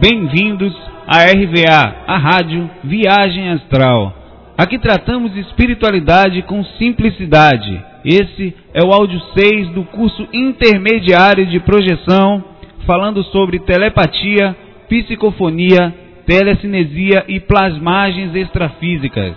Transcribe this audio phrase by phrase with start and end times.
[0.00, 0.72] Bem-vindos
[1.08, 4.14] à RVA, a rádio Viagem Astral.
[4.56, 7.84] Aqui tratamos espiritualidade com simplicidade.
[8.04, 12.44] Esse é o áudio 6 do curso intermediário de projeção,
[12.86, 14.56] falando sobre telepatia,
[14.88, 15.92] psicofonia,
[16.24, 19.34] telecinesia e plasmagens extrafísicas.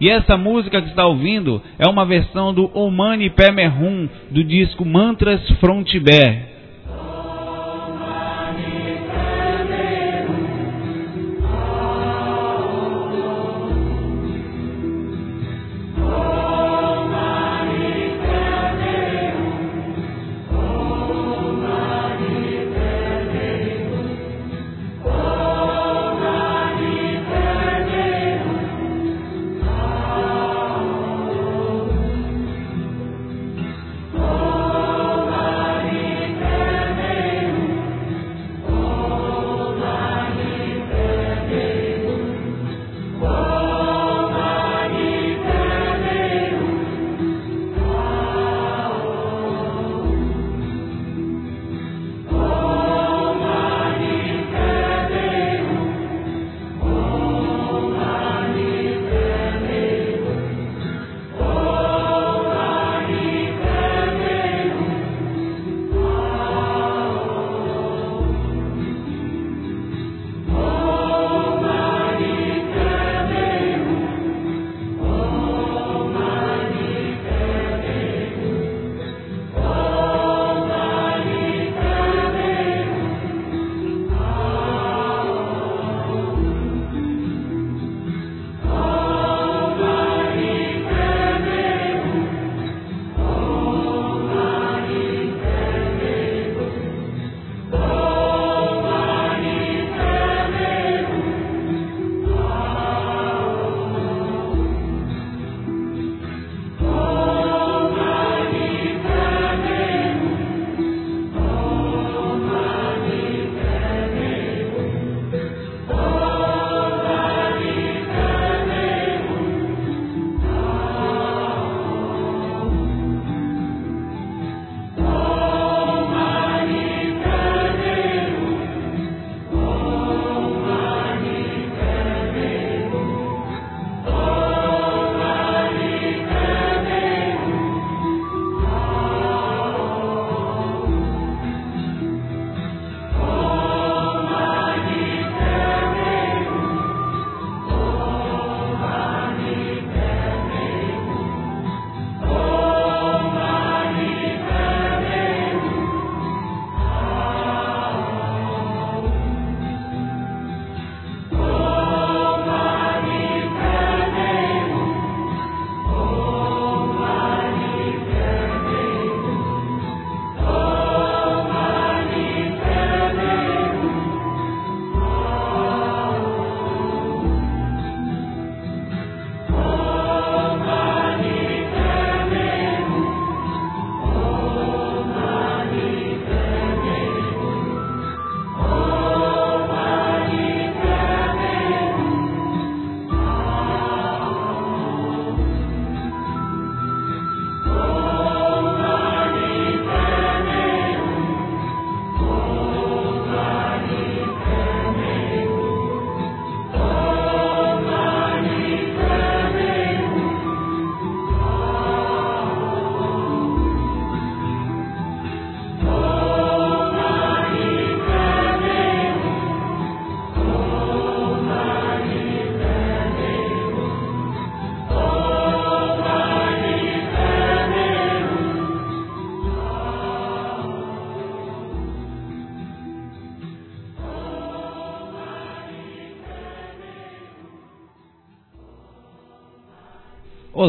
[0.00, 5.46] E essa música que está ouvindo é uma versão do Omani Pemerhum do disco Mantras
[5.60, 6.49] Frontibé.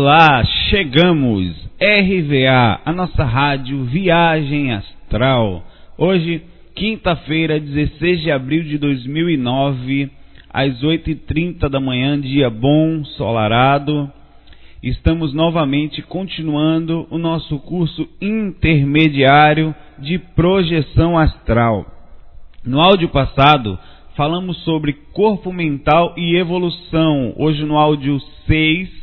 [0.04, 1.56] Olá, chegamos!
[1.80, 5.64] RVA, a nossa rádio Viagem Astral.
[5.96, 6.42] Hoje,
[6.74, 10.10] quinta-feira, 16 de abril de 2009,
[10.52, 14.12] às 8h30 da manhã, dia bom, solarado.
[14.82, 21.86] Estamos novamente continuando o nosso curso intermediário de projeção astral.
[22.66, 23.78] No áudio passado,
[24.16, 27.36] falamos sobre corpo mental e evolução.
[27.38, 29.01] Hoje, no áudio 6,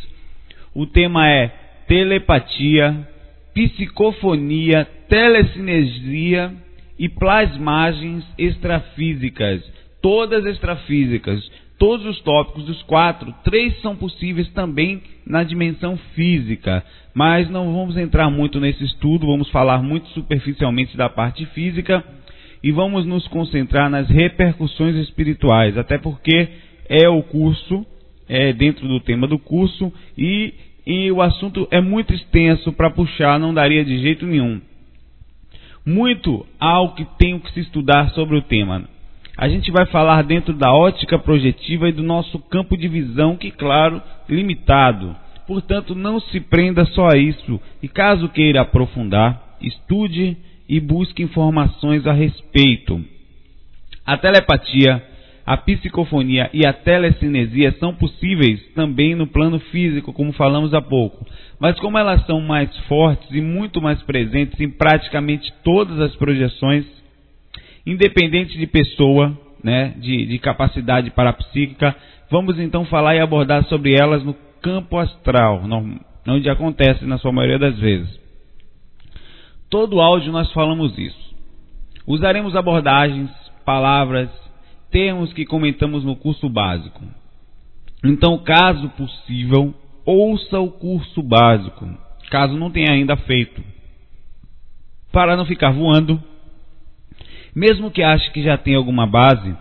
[0.78, 1.50] o tema é
[1.88, 3.08] telepatia,
[3.52, 6.52] psicofonia, telecinesia
[6.96, 9.60] e plasmagens extrafísicas.
[10.00, 11.40] todas extrafísicas,
[11.80, 17.96] todos os tópicos dos quatro, três são possíveis também na dimensão física, mas não vamos
[17.96, 22.04] entrar muito nesse estudo, vamos falar muito superficialmente da parte física
[22.62, 26.46] e vamos nos concentrar nas repercussões espirituais, até porque
[26.88, 27.84] é o curso,
[28.28, 30.54] é dentro do tema do curso e,
[30.88, 34.60] e o assunto é muito extenso para puxar, não daria de jeito nenhum.
[35.86, 38.88] Muito algo que tenho que se estudar sobre o tema
[39.38, 43.52] a gente vai falar dentro da ótica projetiva e do nosso campo de visão, que,
[43.52, 45.14] claro, limitado.
[45.46, 50.36] Portanto, não se prenda só a isso e, caso queira aprofundar, estude
[50.68, 53.00] e busque informações a respeito.
[54.04, 55.04] A telepatia,
[55.48, 61.24] a psicofonia e a telecinesia são possíveis também no plano físico, como falamos há pouco.
[61.58, 66.84] Mas como elas são mais fortes e muito mais presentes em praticamente todas as projeções,
[67.86, 69.34] independente de pessoa,
[69.64, 71.96] né, de, de capacidade parapsíquica.
[72.30, 75.62] Vamos então falar e abordar sobre elas no campo astral,
[76.26, 78.20] onde acontece na sua maioria das vezes.
[79.70, 81.34] Todo áudio nós falamos isso.
[82.06, 83.30] Usaremos abordagens,
[83.64, 84.28] palavras,
[84.90, 87.02] termos que comentamos no curso básico.
[88.04, 89.74] Então, caso possível,
[90.04, 91.88] ouça o curso básico,
[92.30, 93.62] caso não tenha ainda feito.
[95.12, 96.22] Para não ficar voando,
[97.54, 99.54] mesmo que ache que já tem alguma base,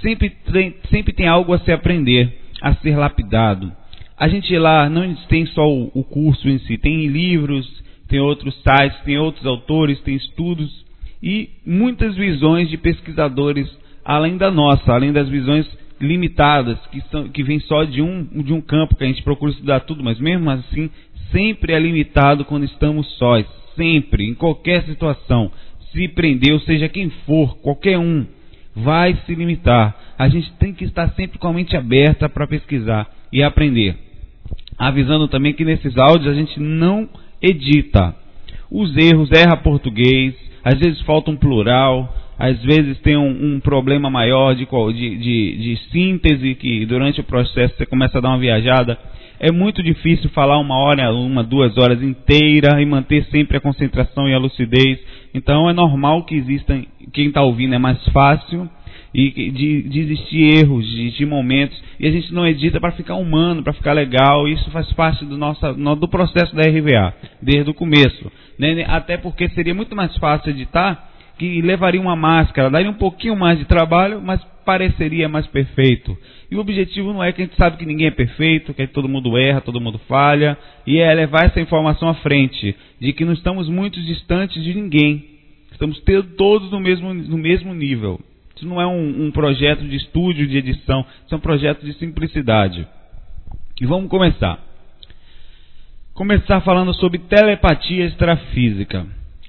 [0.00, 3.72] sempre tem, sempre tem algo a se aprender, a ser lapidado.
[4.16, 8.54] A gente lá não tem só o, o curso em si, tem livros, tem outros
[8.62, 10.84] sites, tem outros autores, tem estudos
[11.22, 13.68] e muitas visões de pesquisadores
[14.04, 15.66] além da nossa, além das visões
[16.00, 19.52] limitadas que, são, que vêm só de um, de um campo que a gente procura
[19.52, 20.90] estudar tudo, mas mesmo assim
[21.30, 23.46] sempre é limitado quando estamos sós,
[23.76, 25.50] sempre, em qualquer situação
[25.92, 28.26] se prender, ou seja, quem for, qualquer um,
[28.74, 29.94] vai se limitar.
[30.18, 33.96] A gente tem que estar sempre com a mente aberta para pesquisar e aprender.
[34.78, 37.08] Avisando também que nesses áudios a gente não
[37.40, 38.14] edita.
[38.70, 40.34] Os erros, erra português,
[40.64, 45.56] às vezes falta um plural, às vezes tem um, um problema maior de, de, de,
[45.56, 48.98] de síntese que durante o processo você começa a dar uma viajada.
[49.38, 54.28] É muito difícil falar uma hora, uma, duas horas inteira e manter sempre a concentração
[54.28, 54.98] e a lucidez.
[55.34, 58.68] Então é normal que existam, quem está ouvindo é mais fácil
[59.14, 63.14] e de, de existir erros, de, de, momentos, e a gente não edita para ficar
[63.16, 67.74] humano, para ficar legal, isso faz parte do, nosso, do processo da RVA, desde o
[67.74, 68.32] começo.
[68.58, 68.84] Né?
[68.88, 71.11] Até porque seria muito mais fácil editar,
[71.42, 76.16] que levaria uma máscara, daria um pouquinho mais de trabalho, mas pareceria mais perfeito.
[76.48, 79.08] E o objetivo não é que a gente sabe que ninguém é perfeito, que todo
[79.08, 80.56] mundo erra, todo mundo falha,
[80.86, 85.24] e é levar essa informação à frente, de que não estamos muito distantes de ninguém.
[85.72, 86.00] Estamos
[86.36, 88.20] todos no mesmo, no mesmo nível.
[88.54, 91.92] Isso não é um, um projeto de estúdio, de edição, isso é um projeto de
[91.94, 92.86] simplicidade.
[93.80, 94.60] E vamos começar.
[96.14, 99.04] Começar falando sobre telepatia extrafísica.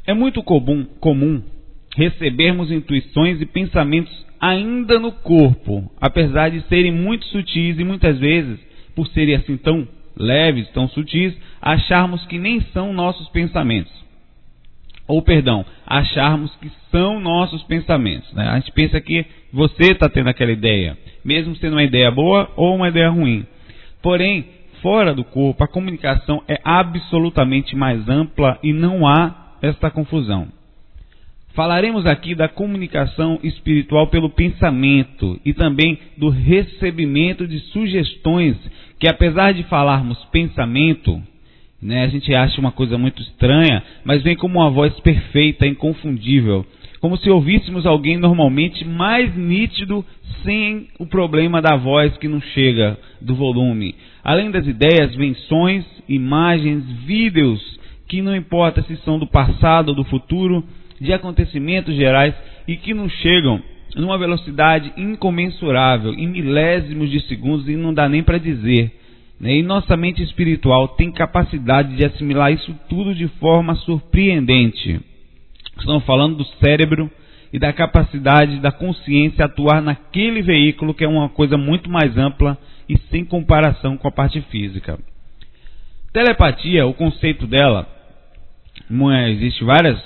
[0.07, 1.52] É muito comum, comum
[1.95, 8.59] recebermos intuições e pensamentos ainda no corpo, apesar de serem muito sutis e muitas vezes,
[8.95, 13.91] por serem assim tão leves, tão sutis, acharmos que nem são nossos pensamentos.
[15.07, 18.31] Ou, perdão, acharmos que são nossos pensamentos.
[18.33, 18.47] Né?
[18.47, 22.75] A gente pensa que você está tendo aquela ideia, mesmo sendo uma ideia boa ou
[22.75, 23.45] uma ideia ruim.
[24.01, 24.45] Porém,
[24.81, 30.47] fora do corpo, a comunicação é absolutamente mais ampla e não há esta confusão.
[31.53, 38.57] Falaremos aqui da comunicação espiritual pelo pensamento e também do recebimento de sugestões,
[38.99, 41.21] que apesar de falarmos pensamento,
[41.79, 46.65] né, a gente acha uma coisa muito estranha, mas vem como uma voz perfeita, inconfundível,
[46.99, 50.03] como se ouvíssemos alguém normalmente mais nítido
[50.43, 53.93] sem o problema da voz que não chega do volume.
[54.23, 55.15] Além das ideias,
[55.47, 57.61] sons, imagens, vídeos,
[58.07, 60.63] que não importa se são do passado ou do futuro,
[61.03, 62.33] de acontecimentos gerais
[62.67, 63.61] e que nos chegam
[63.95, 68.91] numa velocidade incomensurável, em milésimos de segundos e não dá nem para dizer.
[69.39, 69.57] Né?
[69.57, 74.99] E nossa mente espiritual tem capacidade de assimilar isso tudo de forma surpreendente.
[75.77, 77.11] Estamos falando do cérebro
[77.51, 82.57] e da capacidade da consciência atuar naquele veículo que é uma coisa muito mais ampla
[82.89, 84.97] e sem comparação com a parte física.
[86.11, 87.87] Telepatia, o conceito dela,
[89.31, 89.99] existe várias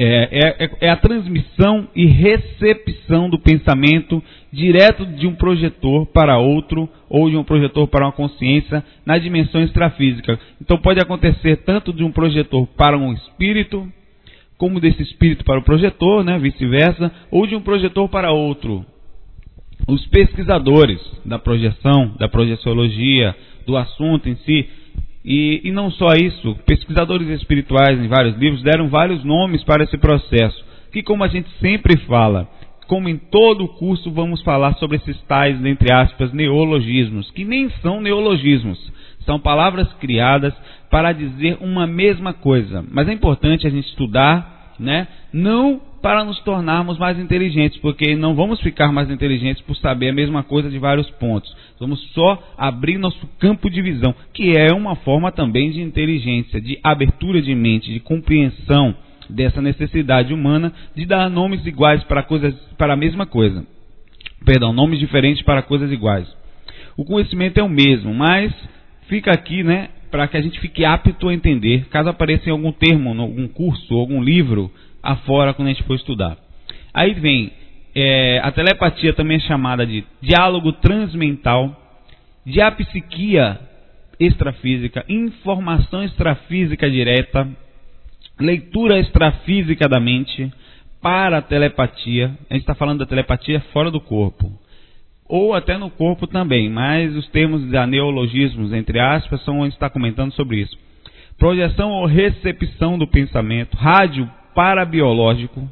[0.00, 6.88] é, é, é, a transmissão e recepção do pensamento direto de um projetor para outro
[7.10, 10.38] ou de um projetor para uma consciência na dimensão extrafísica.
[10.62, 13.88] Então pode acontecer tanto de um projetor para um espírito,
[14.56, 18.86] como desse espírito para o projetor, né, vice-versa, ou de um projetor para outro.
[19.88, 23.34] os pesquisadores da projeção, da projeciologia,
[23.66, 24.68] do assunto em si,
[25.24, 29.98] e, e, não só isso, pesquisadores espirituais em vários livros deram vários nomes para esse
[29.98, 32.48] processo, que como a gente sempre fala,
[32.86, 37.68] como em todo o curso vamos falar sobre esses tais, entre aspas, neologismos, que nem
[37.82, 38.78] são neologismos,
[39.26, 40.54] são palavras criadas
[40.90, 42.82] para dizer uma mesma coisa.
[42.90, 45.06] Mas é importante a gente estudar, né?
[45.32, 50.14] Não para nos tornarmos mais inteligentes, porque não vamos ficar mais inteligentes por saber a
[50.14, 51.54] mesma coisa de vários pontos.
[51.78, 56.78] Vamos só abrir nosso campo de visão, que é uma forma também de inteligência, de
[56.82, 58.94] abertura de mente, de compreensão
[59.28, 63.66] dessa necessidade humana de dar nomes iguais para coisas para a mesma coisa.
[64.44, 66.26] Perdão, nomes diferentes para coisas iguais.
[66.96, 68.52] O conhecimento é o mesmo, mas
[69.08, 72.72] fica aqui, né, para que a gente fique apto a entender, caso apareça em algum
[72.72, 74.70] termo, em algum curso, algum livro
[75.12, 76.36] afora quando a gente for estudar.
[76.92, 77.52] Aí vem
[77.94, 81.74] é, a telepatia também é chamada de diálogo transmental,
[82.44, 83.58] diapsiquia
[84.20, 87.48] extrafísica, informação extrafísica direta,
[88.38, 90.52] leitura extrafísica da mente,
[91.00, 92.36] para a telepatia.
[92.50, 94.52] A gente está falando da telepatia fora do corpo
[95.28, 99.90] ou até no corpo também, mas os termos da neologismos, entre aspas, são onde está
[99.90, 100.76] comentando sobre isso.
[101.36, 105.70] Projeção ou recepção do pensamento, rádio parabiológico,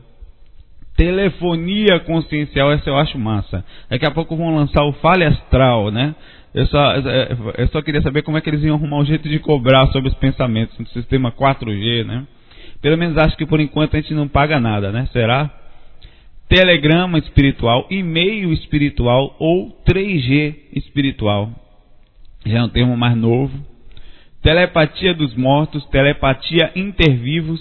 [0.97, 3.65] telefonia consciencial, essa eu acho massa.
[3.91, 6.15] Daqui a pouco vão lançar o fale astral, né?
[6.55, 6.95] Eu só,
[7.59, 10.09] eu só queria saber como é que eles iam arrumar um jeito de cobrar sobre
[10.09, 12.29] os pensamentos no sistema 4G, né?
[12.81, 15.09] Pelo menos acho que por enquanto a gente não paga nada, né?
[15.13, 15.51] Será?
[16.49, 21.51] telegrama espiritual, e-mail espiritual ou 3G espiritual.
[22.47, 23.53] Já é um termo mais novo.
[24.43, 27.61] Telepatia dos mortos, telepatia intervivos,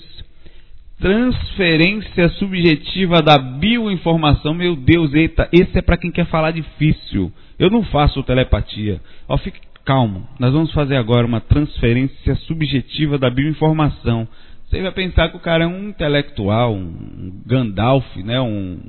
[1.00, 4.54] transferência subjetiva da bioinformação.
[4.54, 7.32] Meu Deus, eita, esse é para quem quer falar difícil.
[7.60, 9.02] Eu não faço telepatia.
[9.28, 10.28] Ó, fique calmo.
[10.40, 14.28] Nós vamos fazer agora uma transferência subjetiva da bioinformação.
[14.68, 18.42] Você vai pensar que o cara é um intelectual, um Gandalf, né?
[18.42, 18.80] um,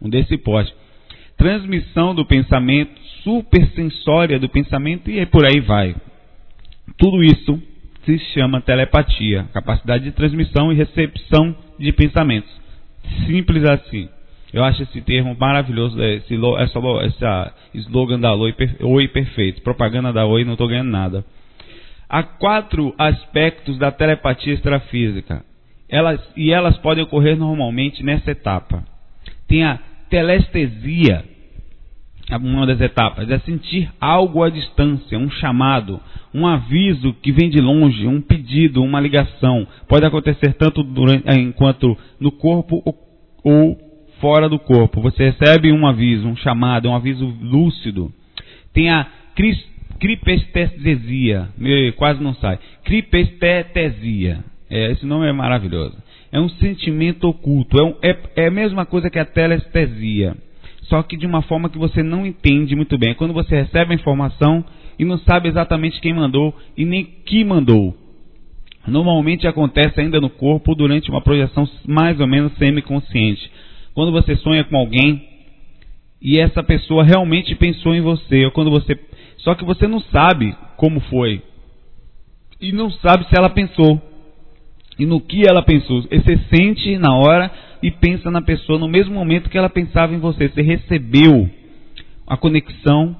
[0.00, 0.72] um desse porte.
[1.38, 2.92] Transmissão do pensamento,
[3.24, 5.96] supersensória do pensamento e por aí vai.
[6.98, 7.60] Tudo isso
[8.04, 12.50] se chama telepatia, capacidade de transmissão e recepção de pensamentos.
[13.26, 14.08] Simples assim.
[14.52, 19.62] Eu acho esse termo maravilhoso, esse, essa, essa slogan da Oi, Oi perfeito.
[19.62, 21.24] Propaganda da Oi, não estou ganhando nada.
[22.08, 25.42] Há quatro aspectos da telepatia extrafísica.
[25.88, 28.84] Elas, e elas podem ocorrer normalmente nessa etapa.
[29.48, 29.78] Tem a
[30.10, 31.24] telestesia,
[32.30, 35.98] uma das etapas, é sentir algo à distância, um chamado,
[36.34, 39.66] um aviso que vem de longe, um pedido, uma ligação.
[39.88, 42.96] Pode acontecer tanto durante, enquanto no corpo ou,
[43.44, 43.78] ou
[44.20, 45.00] fora do corpo.
[45.02, 48.12] Você recebe um aviso, um chamado, um aviso lúcido.
[48.72, 49.06] Tem a
[49.98, 51.48] cripestesia,
[51.96, 52.58] quase não sai.
[52.84, 54.44] Cripestesia.
[54.70, 55.96] É, esse nome é maravilhoso.
[56.32, 57.78] É um sentimento oculto.
[57.78, 60.34] É, um, é, é, a mesma coisa que a telestesia.
[60.84, 63.14] Só que de uma forma que você não entende muito bem.
[63.14, 64.64] Quando você recebe a informação
[65.02, 67.92] e não sabe exatamente quem mandou e nem que mandou.
[68.86, 73.50] Normalmente acontece ainda no corpo durante uma projeção mais ou menos semiconsciente.
[73.94, 75.28] Quando você sonha com alguém
[76.20, 78.96] e essa pessoa realmente pensou em você, ou quando você
[79.38, 81.42] só que você não sabe como foi.
[82.60, 84.00] E não sabe se ela pensou.
[84.96, 86.02] E no que ela pensou.
[86.02, 87.50] Você sente na hora
[87.82, 90.48] e pensa na pessoa no mesmo momento que ela pensava em você.
[90.48, 91.50] Você recebeu
[92.24, 93.16] a conexão.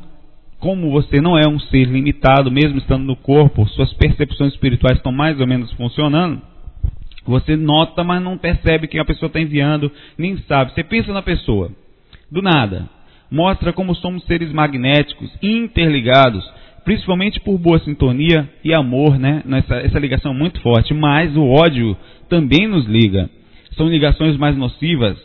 [0.62, 5.10] Como você não é um ser limitado, mesmo estando no corpo, suas percepções espirituais estão
[5.10, 6.40] mais ou menos funcionando.
[7.26, 10.72] Você nota, mas não percebe quem a pessoa está enviando, nem sabe.
[10.72, 11.72] Você pensa na pessoa.
[12.30, 12.88] Do nada
[13.32, 16.44] mostra como somos seres magnéticos, interligados,
[16.84, 19.42] principalmente por boa sintonia e amor, né?
[19.46, 21.96] Nessa, essa ligação é muito forte, mas o ódio
[22.28, 23.30] também nos liga.
[23.74, 25.16] São ligações mais nocivas,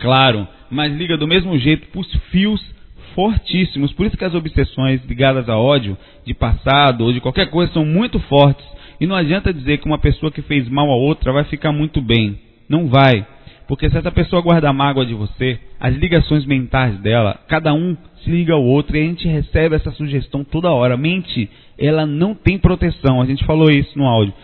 [0.00, 2.73] claro, mas liga do mesmo jeito por fios
[3.14, 3.92] fortíssimos.
[3.92, 7.84] Por isso que as obsessões ligadas a ódio de passado ou de qualquer coisa são
[7.84, 8.64] muito fortes.
[9.00, 12.00] E não adianta dizer que uma pessoa que fez mal a outra vai ficar muito
[12.00, 12.38] bem.
[12.68, 13.26] Não vai.
[13.66, 18.30] Porque se essa pessoa guarda mágoa de você, as ligações mentais dela, cada um se
[18.30, 20.96] liga ao outro e a gente recebe essa sugestão toda hora.
[20.96, 23.20] Mente, ela não tem proteção.
[23.20, 24.34] A gente falou isso no áudio.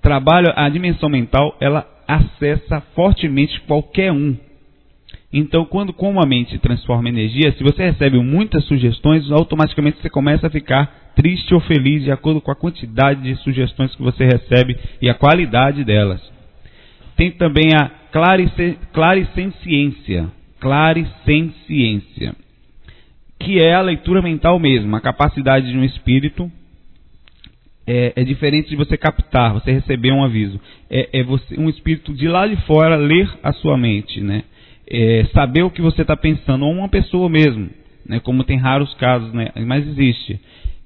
[0.00, 4.36] Trabalho, a dimensão mental, ela acessa fortemente qualquer um.
[5.32, 10.46] Então, quando como a mente transforma energia, se você recebe muitas sugestões, automaticamente você começa
[10.46, 14.76] a ficar triste ou feliz de acordo com a quantidade de sugestões que você recebe
[15.00, 16.20] e a qualidade delas.
[17.16, 20.28] Tem também a clarice, claricenciência.
[20.60, 22.34] Claricenciência.
[23.40, 26.48] que é a leitura mental mesmo, a capacidade de um espírito
[27.84, 30.60] é, é, diferente de você captar, você receber um aviso.
[30.88, 34.44] É, é você, um espírito de lá de fora ler a sua mente, né?
[34.94, 37.70] É, saber o que você está pensando, ou uma pessoa mesmo,
[38.06, 38.20] né?
[38.20, 39.48] Como tem raros casos, né?
[39.66, 40.38] Mas existe.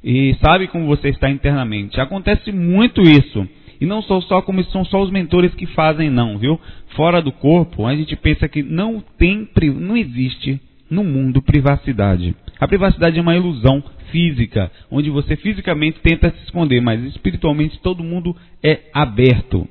[0.02, 2.00] E sabe como você está internamente.
[2.00, 3.46] Acontece muito isso.
[3.80, 6.60] E não são só como são só os mentores que fazem, não, viu?
[6.94, 10.60] Fora do corpo, a gente pensa que não tem, não existe
[10.90, 12.34] no mundo privacidade.
[12.58, 18.04] A privacidade é uma ilusão física, onde você fisicamente tenta se esconder, mas espiritualmente todo
[18.04, 19.68] mundo é aberto.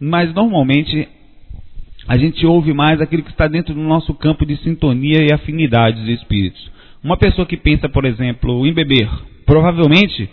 [0.00, 1.08] Mas normalmente
[2.08, 6.00] a gente ouve mais aquilo que está dentro do nosso campo de sintonia e afinidade
[6.00, 6.70] dos espíritos.
[7.02, 9.08] Uma pessoa que pensa, por exemplo, em beber,
[9.44, 10.28] provavelmente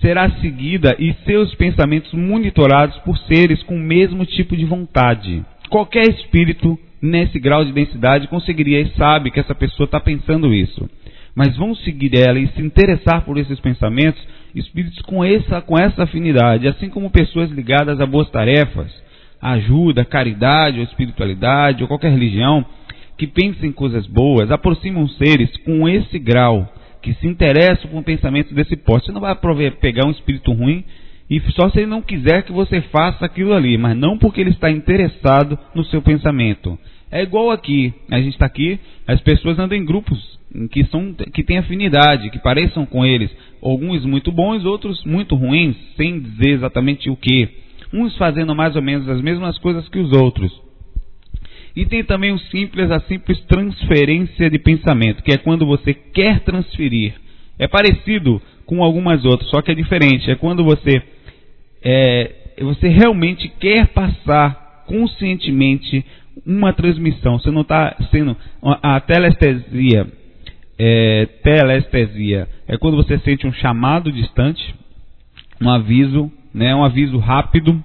[0.00, 5.44] será seguida e seus pensamentos monitorados por seres com o mesmo tipo de vontade.
[5.68, 10.88] Qualquer espírito nesse grau de densidade conseguiria e sabe que essa pessoa está pensando isso
[11.34, 14.20] mas vão seguir ela e se interessar por esses pensamentos,
[14.54, 18.92] espíritos com essa, com essa afinidade, assim como pessoas ligadas a boas tarefas,
[19.40, 22.64] ajuda, caridade ou espiritualidade ou qualquer religião,
[23.16, 26.66] que pensem em coisas boas, aproximam seres com esse grau,
[27.02, 29.06] que se interessam com pensamentos desse porte.
[29.06, 29.34] Você não vai
[29.80, 30.84] pegar um espírito ruim
[31.28, 34.50] e só se ele não quiser que você faça aquilo ali, mas não porque ele
[34.50, 36.78] está interessado no seu pensamento.
[37.10, 40.18] É igual aqui, a gente está aqui, as pessoas andam em grupos
[40.70, 43.30] que, são, que têm afinidade, que pareçam com eles.
[43.62, 47.48] Alguns muito bons, outros muito ruins, sem dizer exatamente o que.
[47.92, 50.50] Uns fazendo mais ou menos as mesmas coisas que os outros.
[51.74, 56.40] E tem também o simples, a simples transferência de pensamento, que é quando você quer
[56.40, 57.14] transferir.
[57.58, 60.30] É parecido com algumas outras, só que é diferente.
[60.30, 61.02] É quando você,
[61.82, 66.04] é, você realmente quer passar conscientemente
[66.46, 67.38] uma transmissão.
[67.38, 68.36] Você não está sendo.
[68.62, 70.06] A telestesia
[70.82, 74.74] é, telestesia é quando você sente um chamado distante,
[75.60, 77.80] um aviso, né, um aviso rápido,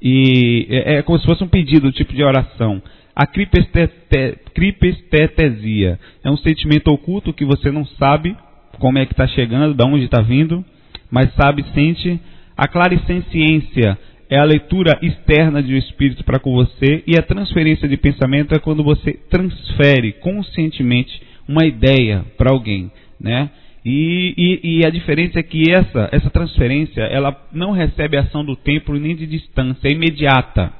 [0.00, 2.80] e é, é como se fosse um pedido, um tipo de oração.
[3.14, 8.36] A cripestetesia é um sentimento oculto que você não sabe
[8.78, 10.62] como é que está chegando, de onde está vindo,
[11.10, 12.20] mas sabe, sente.
[12.56, 17.88] A claricenciência é a leitura externa de um espírito para com você, e a transferência
[17.88, 23.50] de pensamento é quando você transfere conscientemente uma ideia para alguém, né?
[23.88, 28.56] E, e, e, a diferença é que essa, essa transferência ela não recebe ação do
[28.56, 30.72] tempo nem de distância, é imediata.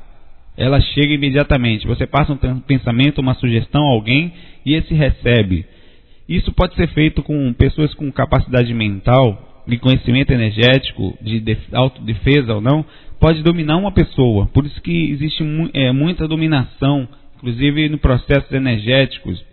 [0.57, 1.87] Ela chega imediatamente.
[1.87, 4.33] Você passa um pensamento, uma sugestão a alguém
[4.65, 5.65] e esse recebe.
[6.29, 12.61] Isso pode ser feito com pessoas com capacidade mental e conhecimento energético, de autodefesa ou
[12.61, 12.85] não,
[13.21, 14.47] pode dominar uma pessoa.
[14.47, 19.45] Por isso que existe é, muita dominação, inclusive no processos energéticos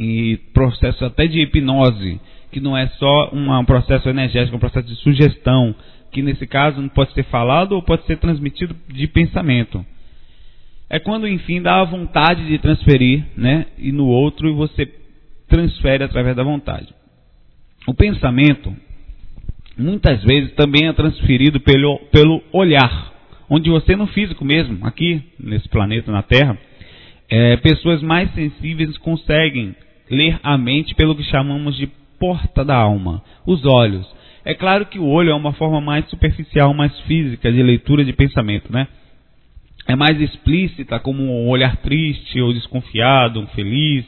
[0.00, 2.18] e processo até de hipnose,
[2.52, 5.74] que não é só um processo energético, um processo de sugestão,
[6.12, 9.84] que nesse caso não pode ser falado ou pode ser transmitido de pensamento.
[10.90, 13.66] É quando, enfim, dá a vontade de transferir, né?
[13.78, 14.86] E no outro você
[15.48, 16.88] transfere através da vontade.
[17.86, 18.76] O pensamento,
[19.76, 23.12] muitas vezes, também é transferido pelo, pelo olhar,
[23.48, 26.58] onde você no físico mesmo, aqui nesse planeta, na Terra,
[27.30, 29.74] é, pessoas mais sensíveis conseguem
[30.10, 31.88] ler a mente pelo que chamamos de
[32.22, 34.06] porta da alma, os olhos.
[34.44, 38.12] É claro que o olho é uma forma mais superficial, mais física de leitura de
[38.12, 38.86] pensamento, né?
[39.88, 44.04] É mais explícita, como um olhar triste ou desconfiado, um feliz,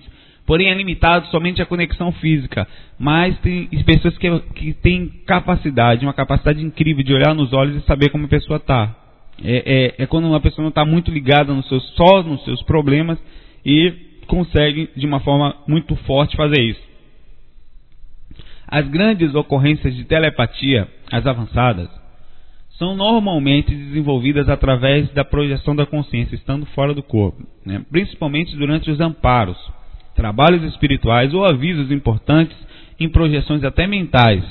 [0.46, 2.68] porém é limitado somente à conexão física.
[2.96, 7.87] Mas tem pessoas que, que têm capacidade, uma capacidade incrível de olhar nos olhos e
[7.87, 8.94] saber como a pessoa está.
[9.42, 12.62] É, é, é, quando uma pessoa não está muito ligada nos seus, só nos seus
[12.62, 13.18] problemas
[13.66, 13.92] e
[14.29, 16.93] consegue de uma forma muito forte fazer isso.
[18.74, 21.88] As grandes ocorrências de telepatia, as avançadas,
[22.70, 27.87] são normalmente desenvolvidas através da projeção da consciência, estando fora do corpo, né?
[27.88, 29.56] principalmente durante os amparos,
[30.16, 32.56] trabalhos espirituais ou avisos importantes
[32.98, 34.42] em projeções até mentais.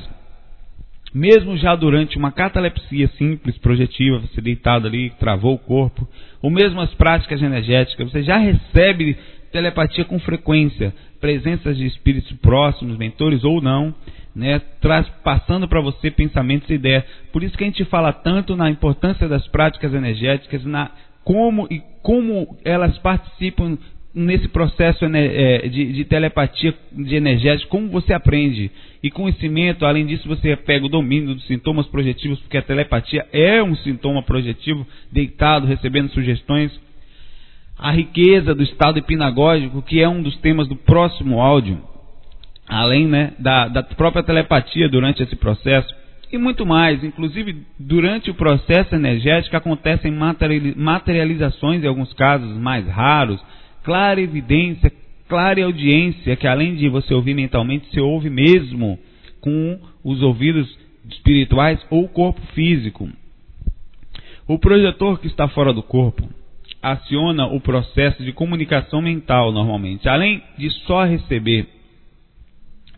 [1.13, 6.07] Mesmo já durante uma catalepsia simples, projetiva, você deitado ali, travou o corpo,
[6.41, 9.17] ou mesmo as práticas energéticas, você já recebe
[9.53, 13.93] telepatia com frequência, presenças de espíritos próximos, mentores ou não,
[14.35, 17.05] né, traz, passando para você pensamentos e ideias.
[17.31, 20.91] Por isso que a gente fala tanto na importância das práticas energéticas, na
[21.23, 23.77] como e como elas participam
[24.13, 28.69] nesse processo é, de, de, telepatia de energética, como você aprende.
[29.01, 33.63] E conhecimento, além disso, você pega o domínio dos sintomas projetivos, porque a telepatia é
[33.63, 36.71] um sintoma projetivo, deitado, recebendo sugestões
[37.83, 41.81] a riqueza do estado hipnagógico, que é um dos temas do próximo áudio,
[42.65, 45.93] além né, da, da própria telepatia durante esse processo
[46.31, 47.03] e muito mais.
[47.03, 50.13] Inclusive, durante o processo energético acontecem
[50.77, 53.43] materializações, em alguns casos mais raros,
[53.83, 54.89] clara evidência,
[55.27, 58.97] clara audiência, que além de você ouvir mentalmente, você ouve mesmo
[59.41, 60.73] com os ouvidos
[61.11, 63.09] espirituais ou corpo físico.
[64.47, 66.29] O projetor que está fora do corpo
[66.83, 70.09] aciona o processo de comunicação mental normalmente.
[70.09, 71.65] Além de só receber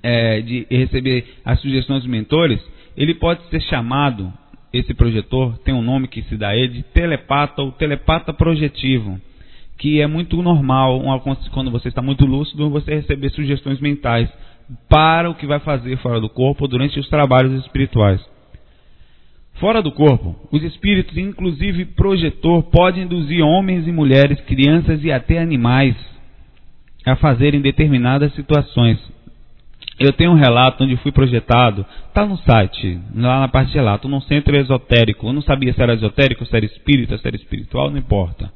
[0.02, 2.60] é, de receber as sugestões dos mentores,
[2.98, 4.32] ele pode ser chamado,
[4.74, 9.20] esse projetor tem um nome que se dá a ele, de telepata ou telepata projetivo,
[9.78, 11.02] que é muito normal
[11.52, 14.30] quando você está muito lúcido você receber sugestões mentais
[14.90, 18.22] para o que vai fazer fora do corpo durante os trabalhos espirituais.
[19.56, 25.40] Fora do corpo, os espíritos, inclusive projetor, podem induzir homens e mulheres, crianças e até
[25.40, 25.96] animais
[27.06, 29.00] a fazerem determinadas situações,
[29.98, 34.10] eu tenho um relato onde fui projetado, está no site, lá na parte de relato,
[34.10, 35.28] num centro esotérico.
[35.28, 38.52] Eu não sabia se era esotérico, se era espírita, se era espiritual, não importa.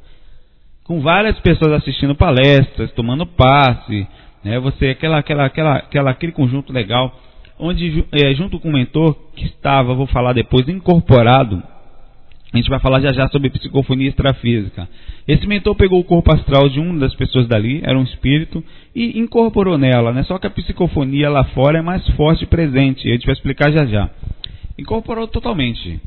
[0.83, 4.05] Com várias pessoas assistindo palestras, tomando passe,
[4.43, 7.17] né, você aquela, aquela, aquela, aquela, aquele conjunto legal,
[7.59, 11.61] onde é, junto com o mentor que estava, vou falar depois, incorporado
[12.51, 14.89] a gente vai falar já já sobre psicofonia extrafísica.
[15.27, 18.63] Esse mentor pegou o corpo astral de uma das pessoas dali, era um espírito,
[18.95, 20.23] e incorporou nela, né?
[20.23, 23.07] Só que a psicofonia lá fora é mais forte e presente.
[23.07, 24.09] A gente vai explicar já já.
[24.79, 26.01] Incorporou totalmente.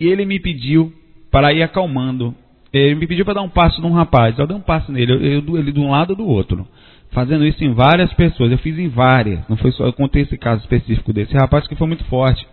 [0.00, 0.92] E ele me pediu
[1.30, 2.34] para ir acalmando.
[2.72, 4.36] Ele me pediu para dar um passo num rapaz.
[4.36, 6.66] Eu dei um passo nele, eu, eu, ele de um lado ou do outro.
[7.12, 8.52] Fazendo isso em várias pessoas.
[8.52, 9.40] Eu fiz em várias.
[9.48, 12.46] Não foi só, eu contei esse caso específico desse rapaz que foi muito forte.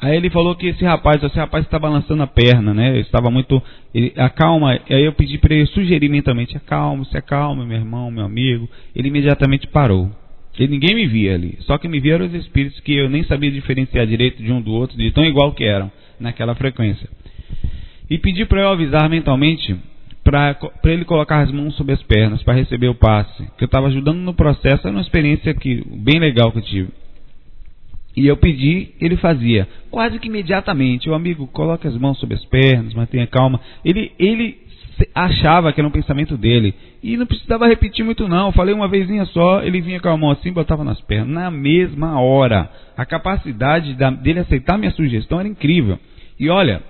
[0.00, 2.96] Aí ele falou que esse rapaz, esse rapaz está balançando a perna, né?
[2.96, 3.62] Eu estava muito.
[3.94, 4.78] Ele, acalma.
[4.88, 8.68] Aí eu pedi para ele sugerir mentalmente: acalma, se acalma, meu irmão, meu amigo.
[8.96, 10.10] Ele imediatamente parou.
[10.58, 11.56] Ele, ninguém me via ali.
[11.60, 14.72] Só que me vieram os espíritos que eu nem sabia diferenciar direito de um do
[14.72, 17.08] outro, de tão igual que eram naquela frequência.
[18.08, 19.76] E pedi para eu avisar mentalmente
[20.22, 23.44] para ele colocar as mãos sobre as pernas para receber o passe.
[23.56, 26.88] Que eu estava ajudando no processo, era uma experiência que, bem legal que eu tive.
[28.16, 29.66] E eu pedi, ele fazia.
[29.90, 31.08] Quase que imediatamente.
[31.08, 33.60] O amigo, coloque as mãos sobre as pernas, mantenha calma.
[33.84, 34.58] Ele, ele
[35.14, 36.74] achava que era um pensamento dele.
[37.02, 38.46] E não precisava repetir muito não.
[38.46, 41.28] Eu falei uma vezinha só, ele vinha com a mão assim, botava nas pernas.
[41.28, 42.70] Na mesma hora.
[42.96, 45.98] A capacidade da, dele aceitar minha sugestão era incrível.
[46.38, 46.82] E olha,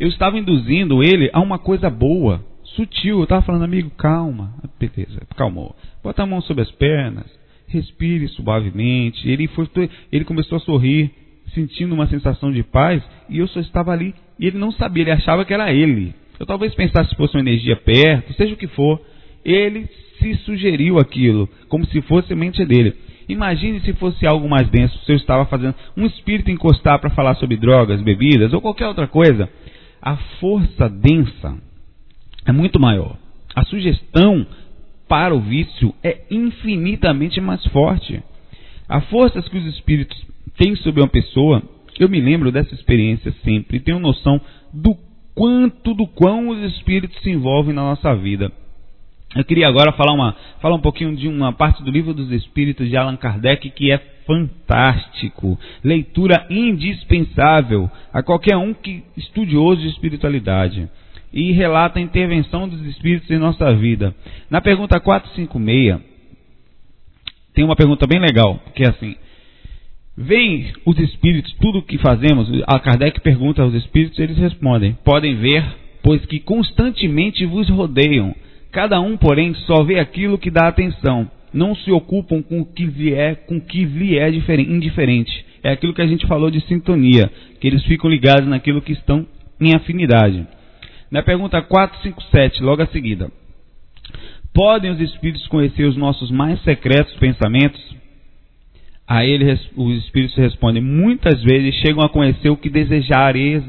[0.00, 2.42] eu estava induzindo ele a uma coisa boa,
[2.74, 3.18] sutil.
[3.18, 4.54] Eu estava falando, amigo, calma.
[4.78, 5.74] Beleza, calmou.
[6.02, 9.28] Bota a mão sobre as pernas respire suavemente.
[9.28, 9.68] Ele, foi,
[10.12, 11.10] ele começou a sorrir,
[11.52, 14.14] sentindo uma sensação de paz, e eu só estava ali.
[14.38, 16.14] E ele não sabia, ele achava que era ele.
[16.38, 19.00] Eu talvez pensasse se fosse uma energia perto, seja o que for.
[19.44, 19.86] Ele
[20.18, 22.94] se sugeriu aquilo, como se fosse mente dele.
[23.28, 27.34] Imagine se fosse algo mais denso, se eu estava fazendo um espírito encostar para falar
[27.36, 29.48] sobre drogas, bebidas ou qualquer outra coisa.
[30.00, 31.56] A força densa
[32.44, 33.16] é muito maior.
[33.54, 34.46] A sugestão
[35.08, 38.22] para o vício é infinitamente mais forte.
[38.88, 40.16] A força que os espíritos
[40.56, 41.62] têm sobre uma pessoa,
[41.98, 44.40] eu me lembro dessa experiência sempre e tenho noção
[44.72, 44.96] do
[45.34, 48.52] quanto, do quão os espíritos se envolvem na nossa vida.
[49.34, 52.88] Eu queria agora falar, uma, falar um pouquinho de uma parte do livro dos Espíritos
[52.88, 60.88] de Allan Kardec que é fantástico, leitura indispensável a qualquer um que estudioso de espiritualidade
[61.34, 64.14] e relata a intervenção dos espíritos em nossa vida.
[64.48, 66.00] Na pergunta 456,
[67.52, 69.16] tem uma pergunta bem legal, que é assim:
[70.16, 72.48] Vêm os espíritos tudo o que fazemos?
[72.68, 75.64] A Kardec pergunta aos espíritos, eles respondem: Podem ver,
[76.04, 78.32] pois que constantemente vos rodeiam.
[78.70, 81.28] Cada um, porém, só vê aquilo que dá atenção.
[81.52, 85.44] Não se ocupam com o que vier, com o que lhe é indiferente.
[85.62, 89.24] É aquilo que a gente falou de sintonia, que eles ficam ligados naquilo que estão
[89.60, 90.46] em afinidade.
[91.14, 93.30] Na pergunta 457, logo a seguida.
[94.52, 97.80] Podem os espíritos conhecer os nossos mais secretos pensamentos?
[99.06, 99.44] A ele
[99.76, 103.62] os espíritos respondem: muitas vezes chegam a conhecer o que desejareis,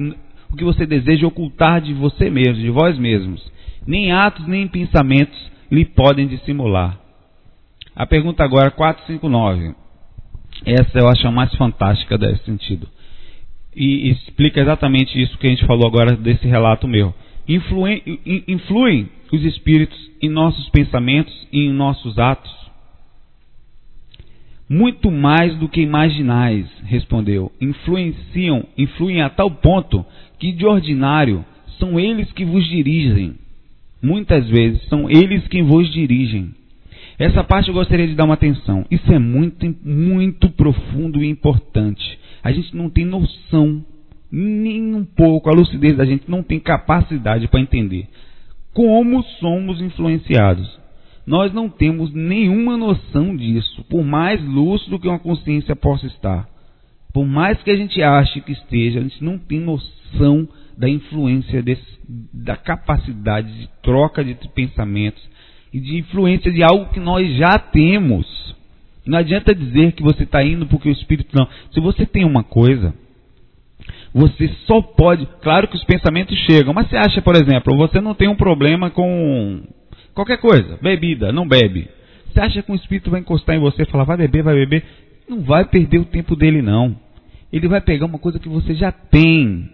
[0.52, 3.48] o que você deseja ocultar de você mesmo, de vós mesmos.
[3.86, 5.38] Nem atos nem pensamentos
[5.72, 7.00] lhe podem dissimular.
[7.96, 9.76] A pergunta agora 459.
[10.66, 12.90] Essa eu acho a mais fantástica desse sentido.
[13.76, 17.14] E explica exatamente isso que a gente falou agora desse relato meu
[17.48, 18.02] influem,
[18.48, 22.54] influem os espíritos em nossos pensamentos e em nossos atos?
[24.68, 27.52] Muito mais do que imaginais, respondeu.
[27.62, 30.04] Influenciam, influem a tal ponto
[30.40, 31.46] que de ordinário
[31.78, 33.36] são eles que vos dirigem.
[34.02, 36.54] Muitas vezes são eles quem vos dirigem.
[37.18, 38.86] Essa parte eu gostaria de dar uma atenção.
[38.90, 42.20] Isso é muito, muito profundo e importante.
[42.44, 43.84] A gente não tem noção,
[44.38, 48.08] nem um pouco, a lucidez da gente não tem capacidade para entender
[48.76, 50.78] como somos influenciados.
[51.26, 56.48] Nós não temos nenhuma noção disso, por mais lúcido que uma consciência possa estar.
[57.14, 61.64] Por mais que a gente ache que esteja, a gente não tem noção da influência,
[61.64, 62.00] desse,
[62.34, 65.24] da capacidade de troca de pensamentos
[65.74, 68.28] e de influência de algo que nós já temos.
[69.06, 71.48] Não adianta dizer que você está indo porque o Espírito não.
[71.72, 72.94] Se você tem uma coisa,
[74.16, 75.28] você só pode.
[75.42, 78.90] Claro que os pensamentos chegam, mas você acha, por exemplo, você não tem um problema
[78.90, 79.62] com
[80.14, 81.90] qualquer coisa, bebida, não bebe.
[82.32, 84.86] Você acha que o Espírito vai encostar em você e falar, vai beber, vai beber?
[85.28, 86.96] Não vai perder o tempo dele, não.
[87.52, 89.70] Ele vai pegar uma coisa que você já tem.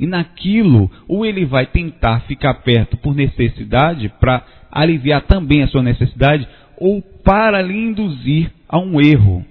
[0.00, 5.82] E naquilo, ou ele vai tentar ficar perto por necessidade, para aliviar também a sua
[5.82, 9.44] necessidade, ou para lhe induzir a um erro.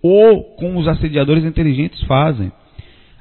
[0.00, 2.52] Ou como os assediadores inteligentes fazem.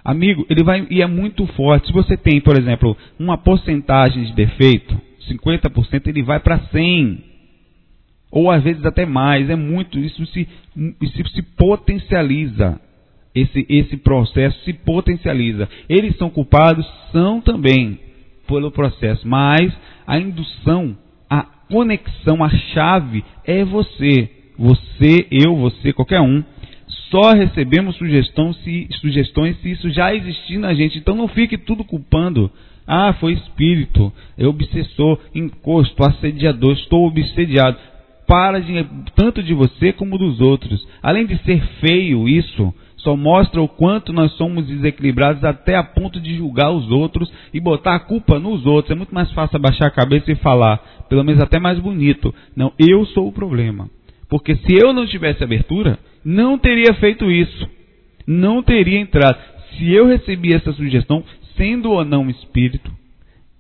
[0.08, 1.88] Amigo, ele vai e é muito forte.
[1.88, 7.24] Se você tem, por exemplo, uma porcentagem de defeito, 50%, ele vai para 100.
[8.32, 9.50] Ou às vezes até mais.
[9.50, 10.48] É muito, isso se,
[11.34, 12.80] se potencializa.
[13.36, 15.70] Esse, esse processo se potencializa.
[15.90, 16.86] Eles são culpados?
[17.12, 18.00] São também
[18.48, 19.28] pelo processo.
[19.28, 19.72] Mas
[20.08, 20.96] a indução
[21.70, 24.30] conexão, a chave é você.
[24.58, 26.44] Você, eu, você, qualquer um.
[27.10, 30.98] Só recebemos sugestão se, sugestões se isso já existir na gente.
[30.98, 32.52] Então não fique tudo culpando.
[32.86, 37.78] Ah, foi espírito, é obsessor, encosto, assediador, estou obsediado.
[38.26, 40.86] Para de, tanto de você como dos outros.
[41.02, 46.20] Além de ser feio isso, só mostra o quanto nós somos desequilibrados até a ponto
[46.20, 48.92] de julgar os outros e botar a culpa nos outros.
[48.92, 52.34] É muito mais fácil abaixar a cabeça e falar, pelo menos até mais bonito.
[52.56, 53.90] Não, eu sou o problema.
[54.30, 57.70] Porque se eu não tivesse abertura, não teria feito isso.
[58.28, 59.40] Não teria entrado.
[59.72, 61.24] Se eu recebi essa sugestão,
[61.56, 62.92] sendo ou não espírito,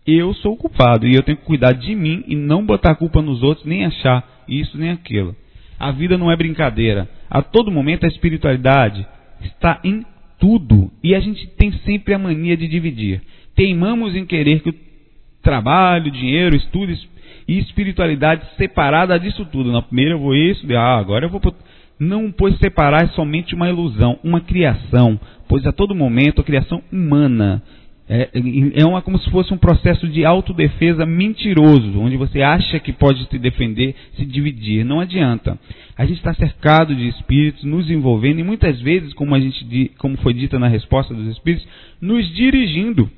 [0.05, 2.95] eu sou o culpado e eu tenho que cuidar de mim e não botar a
[2.95, 5.33] culpa nos outros, nem achar isso nem aquilo.
[5.79, 7.07] A vida não é brincadeira.
[7.29, 9.07] A todo momento a espiritualidade
[9.43, 10.05] está em
[10.37, 13.21] tudo e a gente tem sempre a mania de dividir.
[13.55, 14.75] Teimamos em querer que o
[15.41, 16.91] trabalho, dinheiro, estudo
[17.47, 19.71] e espiritualidade separada disso tudo.
[19.71, 21.41] Na primeira eu vou isso, ah, agora eu vou.
[21.99, 27.61] Não, pois separar somente uma ilusão, uma criação, pois a todo momento a criação humana
[28.09, 28.29] é,
[28.75, 33.27] é uma, como se fosse um processo de autodefesa mentiroso, onde você acha que pode
[33.27, 34.85] se defender, se dividir.
[34.85, 35.59] Não adianta.
[35.97, 40.15] A gente está cercado de espíritos nos envolvendo e muitas vezes, como, a gente, como
[40.17, 41.67] foi dita na resposta dos espíritos,
[41.99, 43.11] nos dirigindo.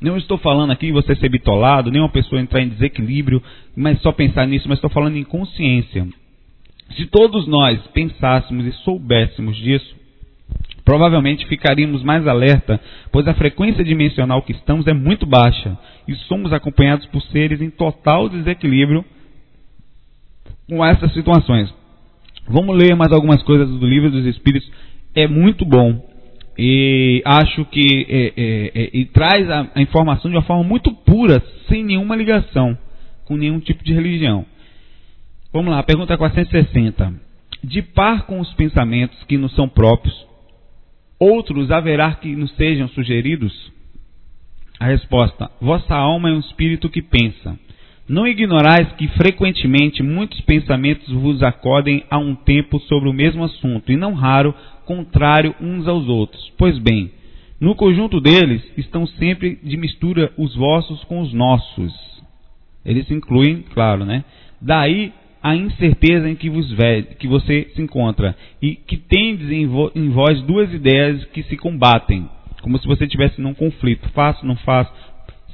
[0.00, 3.40] Não estou falando aqui você ser bitolado, nem uma pessoa entrar em desequilíbrio,
[3.76, 6.08] mas só pensar nisso, mas estou falando em consciência.
[6.96, 9.96] Se todos nós pensássemos e soubéssemos disso,
[10.84, 16.52] provavelmente ficaríamos mais alerta, pois a frequência dimensional que estamos é muito baixa e somos
[16.52, 19.04] acompanhados por seres em total desequilíbrio
[20.68, 21.72] com essas situações.
[22.48, 24.70] Vamos ler mais algumas coisas do livro dos Espíritos,
[25.14, 26.10] é muito bom
[26.58, 30.92] e acho que é, é, é, e traz a, a informação de uma forma muito
[30.92, 32.76] pura, sem nenhuma ligação
[33.24, 34.44] com nenhum tipo de religião.
[35.52, 37.12] Vamos lá, pergunta 460.
[37.62, 40.14] De par com os pensamentos que nos são próprios,
[41.18, 43.52] outros haverá que nos sejam sugeridos?
[44.80, 47.58] A resposta: Vossa alma é um espírito que pensa.
[48.08, 53.92] Não ignorais que frequentemente muitos pensamentos vos acodem a um tempo sobre o mesmo assunto,
[53.92, 54.54] e não raro
[54.86, 56.50] contrário uns aos outros.
[56.56, 57.10] Pois bem,
[57.60, 61.92] no conjunto deles estão sempre de mistura os vossos com os nossos.
[62.86, 64.24] Eles incluem, claro, né?
[64.58, 65.12] Daí
[65.42, 66.72] a incerteza em que, vos
[67.18, 71.56] que você se encontra e que tendes em, vo, em vós duas ideias que se
[71.56, 72.28] combatem,
[72.62, 74.92] como se você estivesse num conflito, faço, não faço,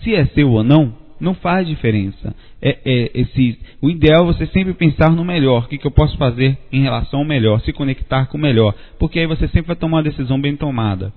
[0.03, 2.35] se é seu ou não, não faz diferença.
[2.61, 5.91] É, é, esse, o ideal é você sempre pensar no melhor, o que, que eu
[5.91, 9.69] posso fazer em relação ao melhor, se conectar com o melhor, porque aí você sempre
[9.69, 11.13] vai tomar uma decisão bem tomada.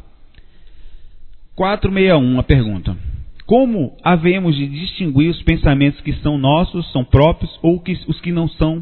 [1.55, 3.10] 461, a pergunta.
[3.51, 8.31] Como havemos de distinguir os pensamentos que são nossos, são próprios, ou que, os que
[8.31, 8.81] não são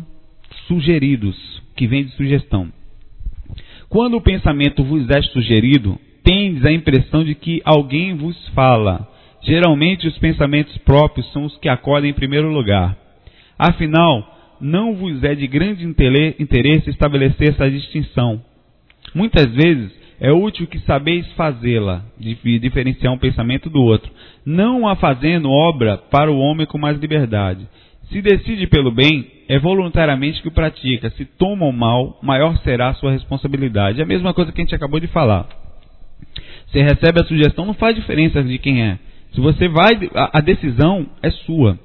[0.68, 1.36] sugeridos,
[1.76, 2.72] que vêm de sugestão?
[3.90, 9.10] Quando o pensamento vos é sugerido, tendes a impressão de que alguém vos fala.
[9.42, 12.96] Geralmente os pensamentos próprios são os que acordam em primeiro lugar.
[13.58, 18.40] Afinal, não vos é de grande interesse estabelecer essa distinção.
[19.16, 24.12] Muitas vezes é útil que sabeis fazê-la, diferenciar um pensamento do outro,
[24.46, 27.68] não a fazendo obra para o homem com mais liberdade.
[28.12, 31.10] Se decide pelo bem, é voluntariamente que o pratica.
[31.12, 34.00] Se toma o mal, maior será a sua responsabilidade.
[34.00, 35.48] É a mesma coisa que a gente acabou de falar.
[36.68, 39.00] Você recebe a sugestão, não faz diferença de quem é.
[39.34, 41.80] Se você vai, a, decisão é sua.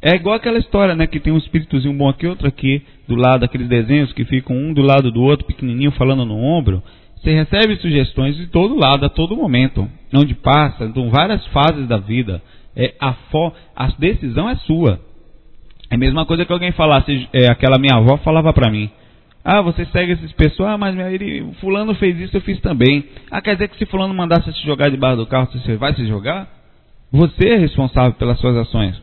[0.00, 1.06] É igual aquela história, né?
[1.06, 4.72] Que tem um espíritozinho bom aqui, outro aqui, do lado, aqueles desenhos que ficam um
[4.72, 6.82] do lado do outro, pequenininho, falando no ombro.
[7.20, 9.88] Você recebe sugestões de todo lado, a todo momento.
[10.14, 12.40] Onde passa, então várias fases da vida.
[12.76, 15.00] É, a, fo, a decisão é sua.
[15.90, 18.90] É a mesma coisa que alguém falasse, é, aquela minha avó falava para mim.
[19.44, 23.04] Ah, você segue esses pessoas, ah, mas ele, fulano fez isso, eu fiz também.
[23.30, 26.06] Ah, quer dizer que se fulano mandasse se jogar debaixo do carro, você vai se
[26.06, 26.48] jogar?
[27.10, 29.00] Você é responsável pelas suas ações.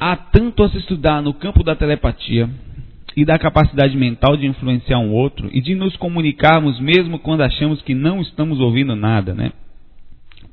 [0.00, 2.48] Há tanto a se estudar no campo da telepatia
[3.18, 7.82] e da capacidade mental de influenciar um outro e de nos comunicarmos mesmo quando achamos
[7.82, 9.50] que não estamos ouvindo nada, né?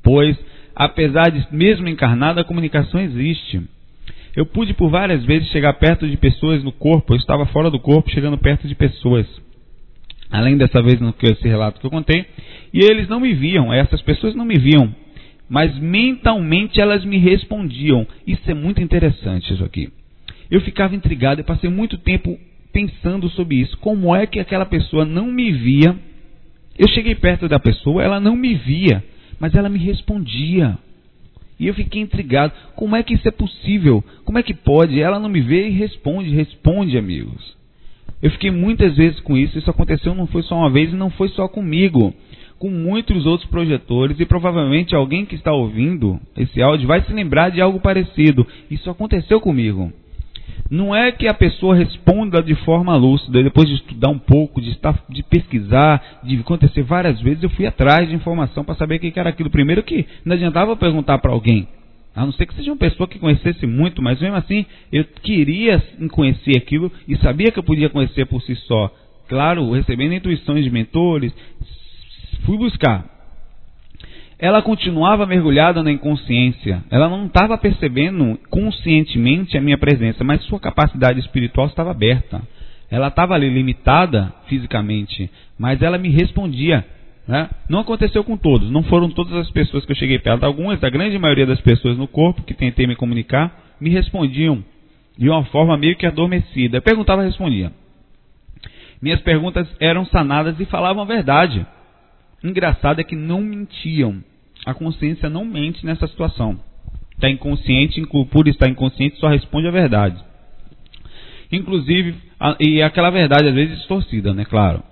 [0.02, 0.36] Pois,
[0.74, 3.62] apesar de mesmo encarnada, a comunicação existe.
[4.34, 7.78] Eu pude por várias vezes chegar perto de pessoas no corpo, eu estava fora do
[7.78, 9.28] corpo, chegando perto de pessoas.
[10.28, 12.26] Além dessa vez no que esse relato que eu contei,
[12.74, 14.92] e eles não me viam, essas pessoas não me viam,
[15.48, 18.04] mas mentalmente elas me respondiam.
[18.26, 19.88] Isso é muito interessante isso aqui.
[20.50, 22.36] Eu ficava intrigado e passei muito tempo
[22.76, 23.74] pensando sobre isso.
[23.78, 25.96] Como é que aquela pessoa não me via?
[26.78, 29.02] Eu cheguei perto da pessoa, ela não me via,
[29.40, 30.76] mas ela me respondia.
[31.58, 32.52] E eu fiquei intrigado.
[32.74, 34.04] Como é que isso é possível?
[34.26, 35.00] Como é que pode?
[35.00, 37.56] Ela não me vê e responde, responde, amigos.
[38.20, 39.56] Eu fiquei muitas vezes com isso.
[39.56, 42.12] Isso aconteceu não foi só uma vez e não foi só comigo.
[42.58, 47.50] Com muitos outros projetores e provavelmente alguém que está ouvindo esse áudio vai se lembrar
[47.50, 48.46] de algo parecido.
[48.70, 49.90] Isso aconteceu comigo.
[50.70, 54.70] Não é que a pessoa responda de forma lúcida, depois de estudar um pouco, de,
[54.70, 58.98] estar, de pesquisar, de acontecer várias vezes, eu fui atrás de informação para saber o
[58.98, 59.50] que era aquilo.
[59.50, 61.68] Primeiro que não adiantava perguntar para alguém,
[62.14, 65.80] a não ser que seja uma pessoa que conhecesse muito, mas mesmo assim eu queria
[66.10, 68.90] conhecer aquilo e sabia que eu podia conhecer por si só.
[69.28, 71.32] Claro, recebendo intuições de mentores,
[72.44, 73.15] fui buscar
[74.38, 76.84] ela continuava mergulhada na inconsciência.
[76.90, 82.42] Ela não estava percebendo conscientemente a minha presença, mas sua capacidade espiritual estava aberta.
[82.90, 86.84] Ela estava ali limitada fisicamente, mas ela me respondia.
[87.26, 87.48] Né?
[87.68, 90.44] Não aconteceu com todos, não foram todas as pessoas que eu cheguei perto.
[90.44, 94.62] Algumas, a grande maioria das pessoas no corpo que tentei me comunicar, me respondiam
[95.18, 96.76] de uma forma meio que adormecida.
[96.76, 97.72] Eu perguntava e respondia.
[99.00, 101.66] Minhas perguntas eram sanadas e falavam a verdade.
[102.46, 104.22] Engraçado é que não mentiam.
[104.64, 106.58] A consciência não mente nessa situação.
[107.12, 110.16] Está inconsciente, por estar inconsciente, só responde a verdade.
[111.50, 114.44] Inclusive, a, e aquela verdade às vezes distorcida, né?
[114.44, 114.82] Claro.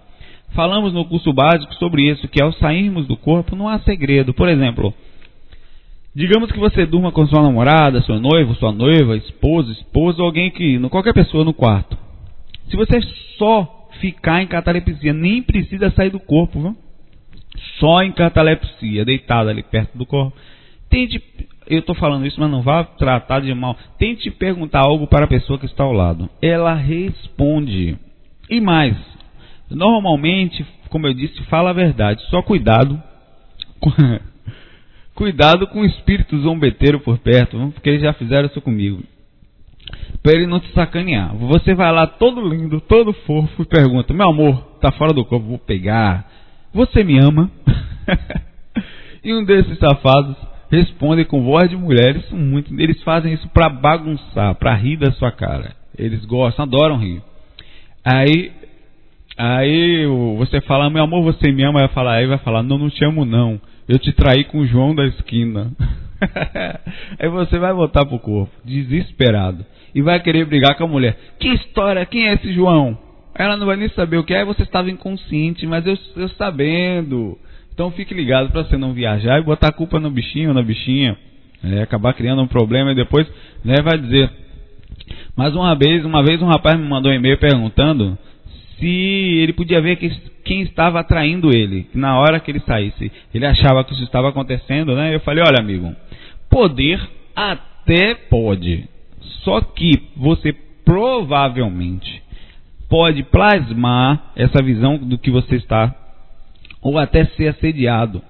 [0.52, 4.34] Falamos no curso básico sobre isso, que ao sairmos do corpo não há segredo.
[4.34, 4.92] Por exemplo,
[6.14, 10.78] digamos que você durma com sua namorada, seu noivo, sua noiva, esposa ou alguém que,
[10.88, 11.96] qualquer pessoa no quarto.
[12.68, 13.00] Se você
[13.38, 16.83] só ficar em catalepsia, nem precisa sair do corpo, viu?
[17.78, 20.36] Só em catalepsia, deitado ali perto do corpo.
[20.88, 21.22] Tente,
[21.66, 23.76] eu estou falando isso, mas não vá tratar de mal.
[23.98, 26.28] Tente perguntar algo para a pessoa que está ao lado.
[26.40, 27.98] Ela responde.
[28.48, 28.96] E mais,
[29.70, 32.22] normalmente, como eu disse, fala a verdade.
[32.30, 33.02] Só cuidado.
[35.14, 39.02] cuidado com o espírito zombeteiro por perto, porque eles já fizeram isso comigo.
[40.22, 41.34] Para ele não te sacanear.
[41.36, 45.46] Você vai lá todo lindo, todo fofo e pergunta: Meu amor, tá fora do corpo,
[45.46, 46.26] vou pegar
[46.74, 47.50] você me ama?
[49.22, 50.36] e um desses safados
[50.70, 52.10] responde com voz de mulher.
[52.10, 55.72] Eles, muito, eles fazem isso para bagunçar, para rir da sua cara.
[55.96, 57.22] Eles gostam, adoram rir.
[58.04, 58.52] Aí,
[59.38, 60.06] aí
[60.36, 61.88] você fala, meu amor, você me ama?
[61.88, 63.60] Falar, aí vai falar, não, não te amo não.
[63.88, 65.70] Eu te traí com o João da esquina.
[67.18, 69.64] aí você vai voltar pro corpo, desesperado,
[69.94, 71.16] e vai querer brigar com a mulher.
[71.38, 72.04] Que história?
[72.06, 72.98] Quem é esse João?
[73.34, 77.36] Ela não vai nem saber o que é, você estava inconsciente, mas eu, eu sabendo.
[77.72, 80.62] Então fique ligado para você não viajar e botar a culpa no bichinho ou na
[80.62, 81.16] bichinha.
[81.62, 83.26] É, acabar criando um problema e depois
[83.64, 84.30] né, vai dizer.
[85.36, 88.16] Mas uma vez, uma vez um rapaz me mandou um e-mail perguntando
[88.78, 90.10] se ele podia ver que,
[90.44, 93.10] quem estava atraindo ele na hora que ele saísse.
[93.32, 95.14] Ele achava que isso estava acontecendo, né?
[95.14, 95.94] Eu falei, olha amigo,
[96.50, 97.00] poder
[97.34, 98.88] até pode.
[99.42, 100.54] Só que você
[100.84, 102.22] provavelmente
[102.94, 105.92] pode plasmar essa visão do que você está,
[106.80, 108.22] ou até ser assediado.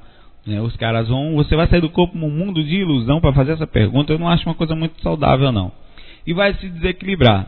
[0.46, 0.58] Né?
[0.58, 3.66] Os caras vão, você vai sair do corpo num mundo de ilusão para fazer essa
[3.66, 4.14] pergunta.
[4.14, 5.70] Eu não acho uma coisa muito saudável, não.
[6.26, 7.46] E vai se desequilibrar.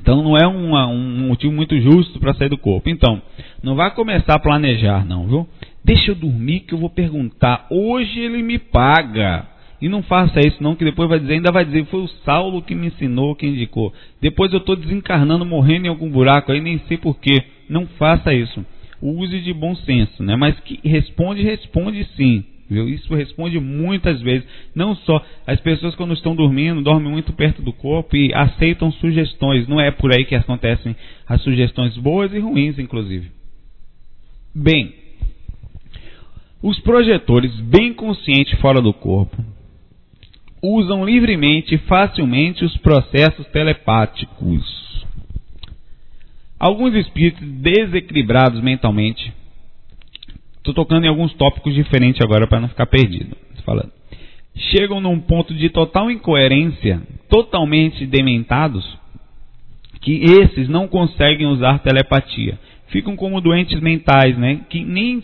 [0.00, 2.88] Então não é uma, um motivo muito justo para sair do corpo.
[2.88, 3.20] Então,
[3.62, 5.46] não vai começar a planejar, não, viu?
[5.84, 7.66] Deixa eu dormir que eu vou perguntar.
[7.68, 9.46] Hoje ele me paga.
[9.80, 12.62] E não faça isso não, que depois vai dizer, ainda vai dizer, foi o Saulo
[12.62, 13.92] que me ensinou, que indicou.
[14.20, 17.42] Depois eu estou desencarnando, morrendo em algum buraco aí, nem sei porquê.
[17.68, 18.64] Não faça isso.
[19.02, 20.36] Use de bom senso, né?
[20.36, 22.44] Mas que responde, responde sim.
[22.70, 22.88] Viu?
[22.88, 24.48] Isso responde muitas vezes.
[24.74, 29.68] Não só as pessoas quando estão dormindo, dormem muito perto do corpo e aceitam sugestões.
[29.68, 30.96] Não é por aí que acontecem
[31.28, 33.30] as sugestões boas e ruins, inclusive.
[34.54, 34.94] Bem,
[36.62, 39.53] os projetores bem conscientes fora do corpo
[40.64, 45.04] usam livremente e facilmente os processos telepáticos.
[46.58, 49.32] Alguns espíritos desequilibrados mentalmente
[50.64, 53.36] Estou tocando em alguns tópicos diferentes agora para não ficar perdido.
[53.66, 53.92] Falando.
[54.56, 58.98] Chegam num ponto de total incoerência, totalmente dementados,
[60.00, 62.58] que esses não conseguem usar telepatia.
[62.86, 64.60] Ficam como doentes mentais, né?
[64.70, 65.22] que nem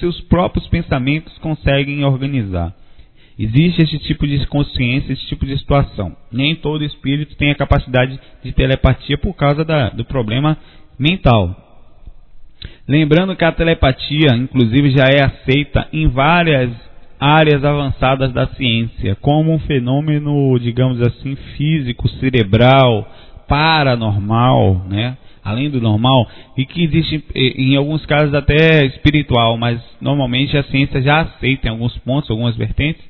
[0.00, 2.74] seus próprios pensamentos conseguem organizar.
[3.38, 6.16] Existe esse tipo de consciência, esse tipo de situação.
[6.32, 10.56] Nem todo espírito tem a capacidade de telepatia por causa da, do problema
[10.98, 11.54] mental.
[12.88, 16.70] Lembrando que a telepatia, inclusive, já é aceita em várias
[17.20, 23.08] áreas avançadas da ciência, como um fenômeno, digamos assim, físico, cerebral,
[23.46, 25.16] paranormal, né?
[25.44, 31.00] além do normal, e que existe em alguns casos até espiritual, mas normalmente a ciência
[31.00, 33.02] já aceita em alguns pontos, algumas vertentes.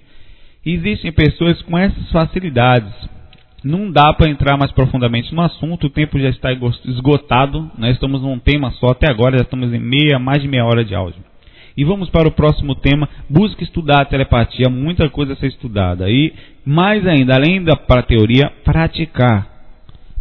[0.64, 2.92] Existem pessoas com essas facilidades,
[3.64, 6.52] não dá para entrar mais profundamente no assunto, o tempo já está
[6.84, 7.70] esgotado.
[7.76, 10.84] Nós estamos num tema só até agora, já estamos em meia, mais de meia hora
[10.84, 11.22] de áudio.
[11.76, 13.08] E vamos para o próximo tema.
[13.28, 16.10] Busque estudar a telepatia, muita coisa a ser estudada.
[16.10, 16.32] E
[16.64, 19.46] mais ainda, além da teoria, praticar.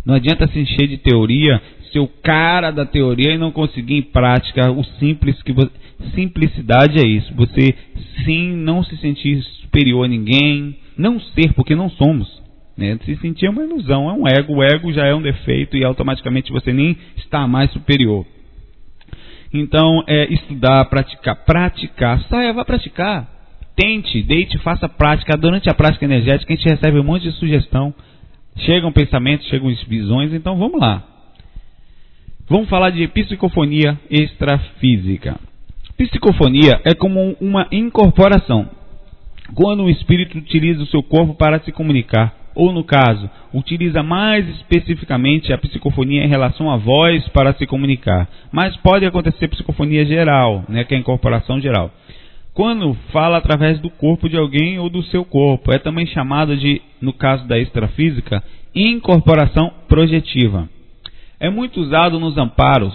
[0.05, 1.61] Não adianta se encher de teoria,
[1.91, 5.71] ser o cara da teoria e não conseguir em prática o simples que você,
[6.13, 7.33] simplicidade é isso.
[7.35, 7.75] Você
[8.23, 12.41] sim não se sentir superior a ninguém, não ser porque não somos.
[12.77, 12.97] Né?
[13.05, 14.55] Se sentir é uma ilusão, é um ego.
[14.55, 18.25] O ego já é um defeito e automaticamente você nem está mais superior.
[19.53, 21.35] Então, é estudar, praticar.
[21.37, 22.21] Praticar.
[22.29, 23.27] Saia, vá praticar.
[23.75, 25.37] Tente, deite, faça prática.
[25.37, 27.93] Durante a prática energética, a gente recebe um monte de sugestão.
[28.59, 30.33] Chegam pensamentos, chegam visões.
[30.33, 31.03] Então, vamos lá.
[32.49, 35.37] Vamos falar de psicofonia extrafísica.
[35.97, 38.69] Psicofonia é como uma incorporação.
[39.53, 44.47] Quando o espírito utiliza o seu corpo para se comunicar ou no caso, utiliza mais
[44.47, 48.29] especificamente a psicofonia em relação à voz para se comunicar.
[48.49, 51.91] Mas pode acontecer psicofonia geral, né, que é a incorporação geral.
[52.53, 56.81] Quando fala através do corpo de alguém ou do seu corpo, é também chamado de,
[57.01, 58.41] no caso da extrafísica,
[58.73, 60.69] incorporação projetiva.
[61.39, 62.93] É muito usado nos amparos,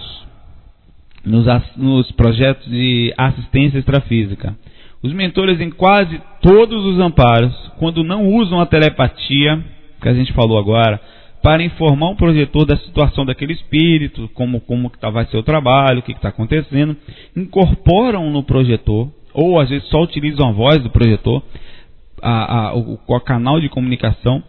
[1.23, 1.45] nos,
[1.77, 4.53] nos projetos de assistência extrafísica.
[5.01, 9.63] Os mentores em quase todos os amparos, quando não usam a telepatia,
[10.01, 10.99] que a gente falou agora,
[11.41, 15.43] para informar o projetor da situação daquele espírito, como, como que tá, vai ser o
[15.43, 16.97] trabalho, o que está acontecendo,
[17.35, 21.41] incorporam no projetor, ou às vezes só utilizam a voz do projetor,
[22.21, 24.43] a, a, o, o canal de comunicação,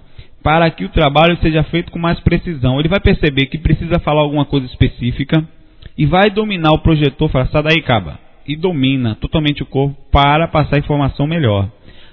[0.45, 2.78] para que o trabalho seja feito com mais precisão.
[2.78, 5.42] Ele vai perceber que precisa falar alguma coisa específica
[5.97, 10.47] e vai dominar o projetor, falar, sai daí, caba e domina totalmente o corpo para
[10.47, 11.66] passar informação melhor.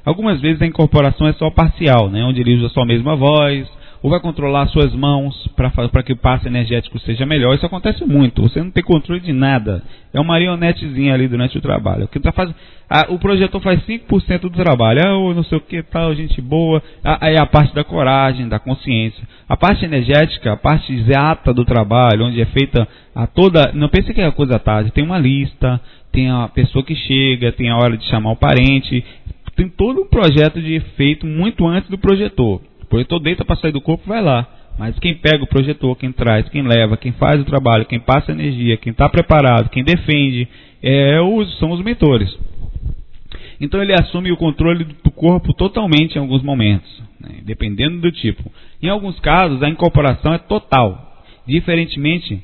[0.05, 3.69] Algumas vezes a incorporação é só parcial, né, onde ele usa só a mesma voz,
[4.01, 7.53] ou vai controlar suas mãos para que o passe energético seja melhor.
[7.53, 8.41] Isso acontece muito.
[8.41, 9.83] Você não tem controle de nada.
[10.11, 12.05] É uma marionetezinha ali durante o trabalho.
[12.05, 12.51] O, tá faz...
[12.89, 15.01] ah, o projetor faz 5% do trabalho.
[15.05, 16.81] Ah, ou não sei o que, tal, gente boa.
[17.03, 19.23] Aí ah, a parte da coragem, da consciência.
[19.47, 23.71] A parte energética, a parte exata do trabalho, onde é feita a toda.
[23.73, 24.91] Não pense que é a coisa tarde.
[24.91, 25.79] Tem uma lista,
[26.11, 29.05] tem a pessoa que chega, tem a hora de chamar o parente.
[29.55, 32.61] Tem todo um projeto de efeito muito antes do projetor
[32.91, 34.45] projetor deita para sair do corpo, vai lá.
[34.77, 38.31] Mas quem pega o projetor, quem traz, quem leva, quem faz o trabalho, quem passa
[38.31, 40.47] energia, quem está preparado, quem defende,
[40.83, 42.29] é, os, são os mentores.
[43.59, 48.51] Então ele assume o controle do corpo totalmente em alguns momentos, né, dependendo do tipo.
[48.81, 52.41] Em alguns casos, a incorporação é total, diferentemente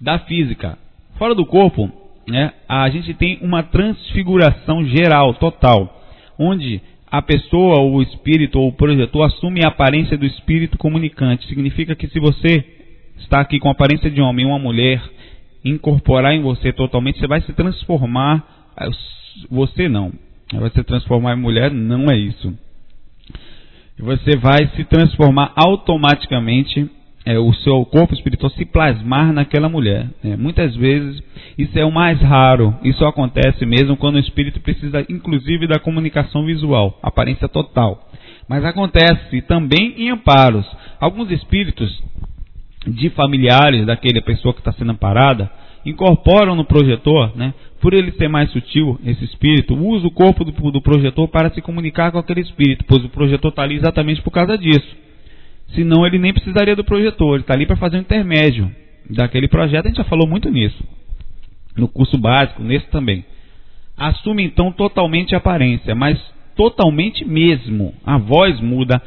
[0.00, 0.78] da física.
[1.18, 1.90] Fora do corpo,
[2.28, 6.02] né, a gente tem uma transfiguração geral, total,
[6.38, 6.80] onde
[7.18, 11.46] a pessoa, ou o espírito, ou o projetor assume a aparência do espírito comunicante.
[11.46, 12.64] Significa que se você
[13.18, 15.02] está aqui com a aparência de homem e uma mulher,
[15.64, 18.44] incorporar em você totalmente, você vai se transformar.
[19.50, 20.12] Você não.
[20.52, 22.56] Vai se transformar em mulher, não é isso.
[23.98, 26.88] Você vai se transformar automaticamente
[27.26, 30.08] é, o seu corpo espiritual se plasmar naquela mulher.
[30.22, 30.36] Né?
[30.36, 31.20] Muitas vezes
[31.58, 32.72] isso é o mais raro.
[32.84, 38.08] Isso acontece mesmo quando o espírito precisa, inclusive, da comunicação visual, aparência total.
[38.48, 40.64] Mas acontece também em amparos.
[41.00, 42.00] Alguns espíritos
[42.86, 45.50] de familiares daquela pessoa que está sendo amparada
[45.84, 47.52] incorporam no projetor, né?
[47.80, 51.60] por ele ser mais sutil, esse espírito, usa o corpo do, do projetor para se
[51.60, 55.06] comunicar com aquele espírito, pois o projetor está ali exatamente por causa disso.
[55.74, 58.70] Senão ele nem precisaria do projetor, ele está ali para fazer um intermédio
[59.10, 59.86] daquele projeto.
[59.86, 60.82] A gente já falou muito nisso.
[61.76, 63.24] No curso básico, nesse também.
[63.96, 66.18] Assume então totalmente a aparência, mas
[66.54, 67.94] totalmente mesmo.
[68.04, 69.00] A voz muda,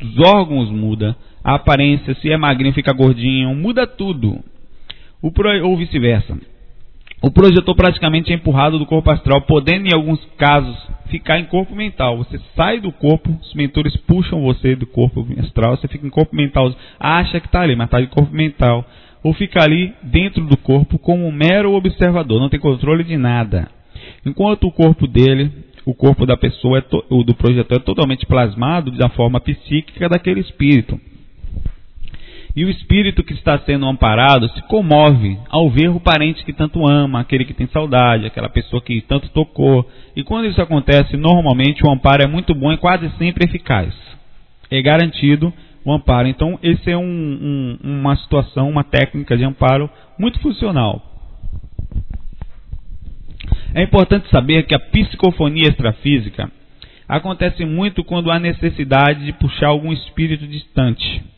[0.00, 4.42] os órgãos mudam, a aparência, se é magrinho fica gordinho, muda tudo.
[5.22, 6.36] O ou vice-versa.
[7.22, 10.76] O projetor praticamente é empurrado do corpo astral, podendo em alguns casos
[11.08, 12.18] ficar em corpo mental.
[12.18, 16.36] Você sai do corpo, os mentores puxam você do corpo astral, você fica em corpo
[16.36, 18.84] mental, acha que está ali, mas está em corpo mental.
[19.22, 23.68] Ou fica ali dentro do corpo como um mero observador, não tem controle de nada.
[24.24, 25.50] Enquanto o corpo dele,
[25.86, 30.40] o corpo da pessoa, é o do projetor é totalmente plasmado da forma psíquica daquele
[30.40, 31.00] espírito.
[32.56, 36.86] E o espírito que está sendo amparado se comove ao ver o parente que tanto
[36.88, 39.86] ama, aquele que tem saudade, aquela pessoa que tanto tocou.
[40.16, 43.94] E quando isso acontece, normalmente o amparo é muito bom e quase sempre eficaz.
[44.70, 45.52] É garantido
[45.84, 46.28] o amparo.
[46.28, 51.02] Então, esse é um, um, uma situação, uma técnica de amparo muito funcional.
[53.74, 56.50] É importante saber que a psicofonia extrafísica
[57.06, 61.35] acontece muito quando há necessidade de puxar algum espírito distante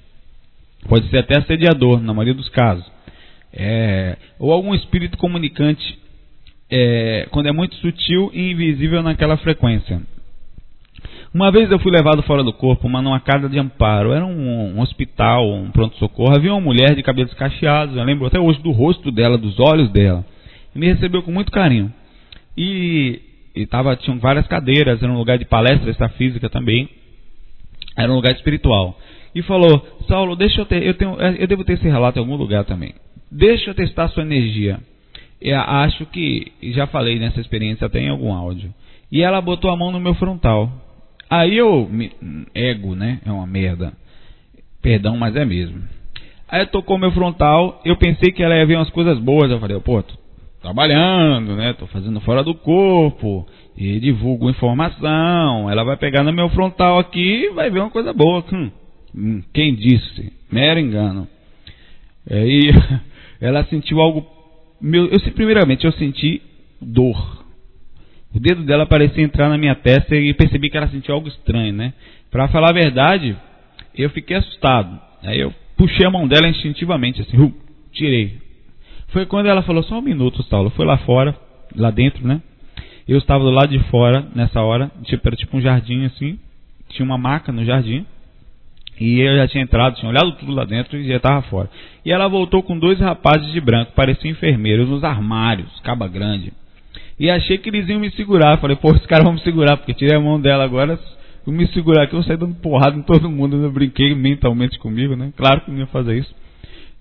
[0.86, 2.84] Pode ser até assediador, na maioria dos casos.
[3.52, 5.98] É, ou algum espírito comunicante,
[6.70, 10.00] é, quando é muito sutil e invisível naquela frequência.
[11.32, 14.12] Uma vez eu fui levado fora do corpo, mas numa casa de amparo.
[14.12, 16.34] Era um, um hospital, um pronto-socorro.
[16.34, 17.96] Havia uma mulher de cabelos cacheados.
[17.96, 20.24] Eu lembro até hoje do rosto dela, dos olhos dela.
[20.74, 21.92] E me recebeu com muito carinho.
[22.56, 23.20] E,
[23.54, 25.02] e tava, tinham várias cadeiras.
[25.02, 26.88] Era um lugar de palestra extrafísica também.
[27.96, 28.98] Era um lugar espiritual
[29.38, 32.34] e falou: Saulo, deixa eu ter, eu, tenho, eu devo ter esse relato em algum
[32.34, 32.94] lugar também.
[33.30, 34.80] Deixa eu testar sua energia.
[35.40, 38.74] Eu acho que já falei nessa experiência até em algum áudio.
[39.12, 40.72] E ela botou a mão no meu frontal.
[41.30, 41.88] Aí eu,
[42.54, 43.20] ego, né?
[43.24, 43.92] É uma merda.
[44.82, 45.82] Perdão, mas é mesmo.
[46.48, 49.50] Aí tocou meu frontal, eu pensei que ela ia ver umas coisas boas.
[49.50, 50.14] Eu falei, pô, tô
[50.60, 51.74] trabalhando, né?
[51.74, 55.70] Tô fazendo fora do corpo e divulgo informação.
[55.70, 58.44] Ela vai pegar no meu frontal aqui e vai ver uma coisa boa.
[58.52, 58.70] Hum.
[59.52, 60.32] Quem disse?
[60.50, 61.28] Mero engano.
[62.30, 62.70] Aí
[63.40, 64.26] ela sentiu algo.
[64.80, 66.42] Meu, eu primeiramente eu senti
[66.80, 67.44] dor.
[68.34, 71.72] O dedo dela parecia entrar na minha testa e percebi que ela sentiu algo estranho,
[71.72, 71.94] né?
[72.30, 73.36] Para falar a verdade,
[73.96, 75.00] eu fiquei assustado.
[75.22, 77.54] Aí eu puxei a mão dela instintivamente, assim, uh,
[77.92, 78.38] tirei.
[79.08, 80.70] Foi quando ela falou só um minuto, Saulo.
[80.70, 81.34] Foi lá fora,
[81.74, 82.42] lá dentro, né?
[83.06, 86.38] Eu estava do lado de fora nessa hora, tipo, era tipo um jardim assim.
[86.90, 88.04] Tinha uma maca no jardim.
[89.00, 91.70] E eu já tinha entrado, tinha olhado tudo lá dentro e já estava fora.
[92.04, 96.52] E ela voltou com dois rapazes de branco, pareciam enfermeiros, nos armários, caba grande.
[97.18, 98.58] E achei que eles iam me segurar.
[98.58, 100.98] Falei, pô, os caras vão me segurar, porque tirei a mão dela agora.
[101.44, 103.56] Vou me segurar aqui, eu sair dando porrada em todo mundo.
[103.56, 105.32] Eu brinquei mentalmente comigo, né?
[105.36, 106.34] Claro que não ia fazer isso.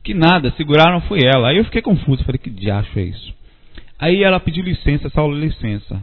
[0.04, 1.50] Que nada, seguraram foi ela.
[1.50, 3.34] Aí eu fiquei confuso, falei, que diacho é isso?
[4.00, 6.02] Aí ela pediu licença, Saulo, licença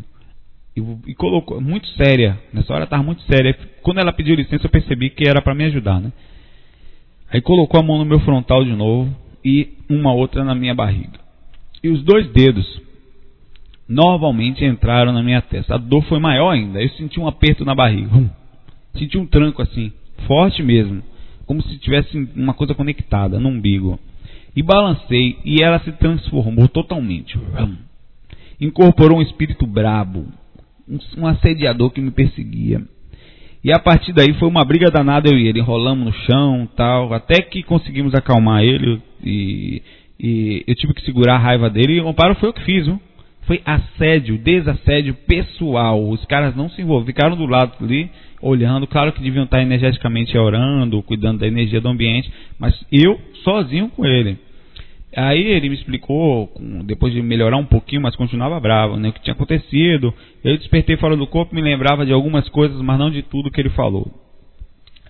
[0.77, 2.39] e, e colocou muito séria.
[2.53, 3.57] Nessa hora estava muito séria.
[3.83, 6.13] Quando ela pediu licença, eu percebi que era para me ajudar, né?
[7.31, 9.15] Aí colocou a mão no meu frontal de novo
[9.45, 11.19] e uma outra na minha barriga.
[11.83, 12.83] E os dois dedos
[13.89, 15.75] novamente entraram na minha testa.
[15.75, 16.81] A dor foi maior ainda.
[16.81, 18.17] Eu senti um aperto na barriga.
[18.17, 18.31] Hum.
[18.97, 19.93] Senti um tranco assim,
[20.27, 21.03] forte mesmo,
[21.47, 23.99] como se tivesse uma coisa conectada no umbigo.
[24.57, 27.37] E balancei e ela se transformou totalmente.
[27.37, 27.77] Hum.
[28.61, 30.27] Incorporou um espírito brabo,
[31.17, 32.83] um assediador que me perseguia.
[33.63, 37.15] E a partir daí foi uma briga danada eu e ele, enrolamos no chão tal,
[37.15, 39.83] até que conseguimos acalmar ele e,
[40.21, 42.85] e eu tive que segurar a raiva dele e o amparo foi o que fiz,
[42.85, 43.01] viu?
[43.47, 46.09] Foi assédio, desassédio pessoal.
[46.09, 48.11] Os caras não se envolveram, ficaram do lado ali,
[48.41, 48.87] olhando.
[48.87, 54.05] Claro que deviam estar energeticamente orando, cuidando da energia do ambiente, mas eu sozinho com
[54.05, 54.39] ele.
[55.17, 56.51] Aí ele me explicou,
[56.85, 60.13] depois de melhorar um pouquinho, mas continuava bravo, né, o que tinha acontecido.
[60.43, 63.61] Eu despertei fora do corpo, me lembrava de algumas coisas, mas não de tudo que
[63.61, 64.11] ele falou.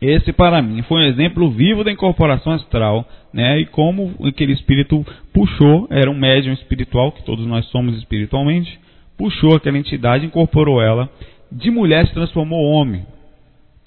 [0.03, 5.05] Esse para mim foi um exemplo vivo da incorporação astral, né, e como aquele espírito
[5.33, 8.79] puxou, era um médium espiritual, que todos nós somos espiritualmente,
[9.17, 11.09] puxou aquela entidade, incorporou ela,
[11.51, 13.07] de mulher se transformou homem.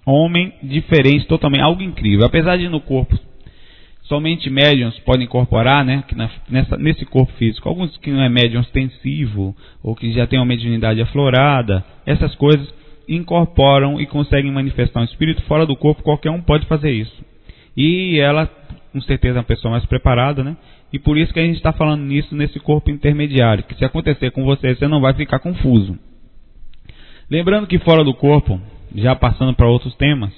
[0.03, 2.25] Homem diferente, totalmente, algo incrível.
[2.25, 3.15] Apesar de no corpo
[4.07, 7.67] somente médiums podem incorporar, né, que na, nessa, nesse corpo físico.
[7.67, 12.73] Alguns que não é médium ostensivo, ou que já tem uma mediunidade aflorada, essas coisas
[13.07, 17.23] incorporam e conseguem manifestar um espírito fora do corpo, qualquer um pode fazer isso.
[17.75, 18.47] E ela,
[18.91, 20.57] com certeza, é uma pessoa mais preparada, né?
[20.91, 24.31] E por isso que a gente está falando nisso nesse corpo intermediário, que se acontecer
[24.31, 25.97] com você, você não vai ficar confuso.
[27.29, 28.59] Lembrando que fora do corpo,
[28.95, 30.31] já passando para outros temas,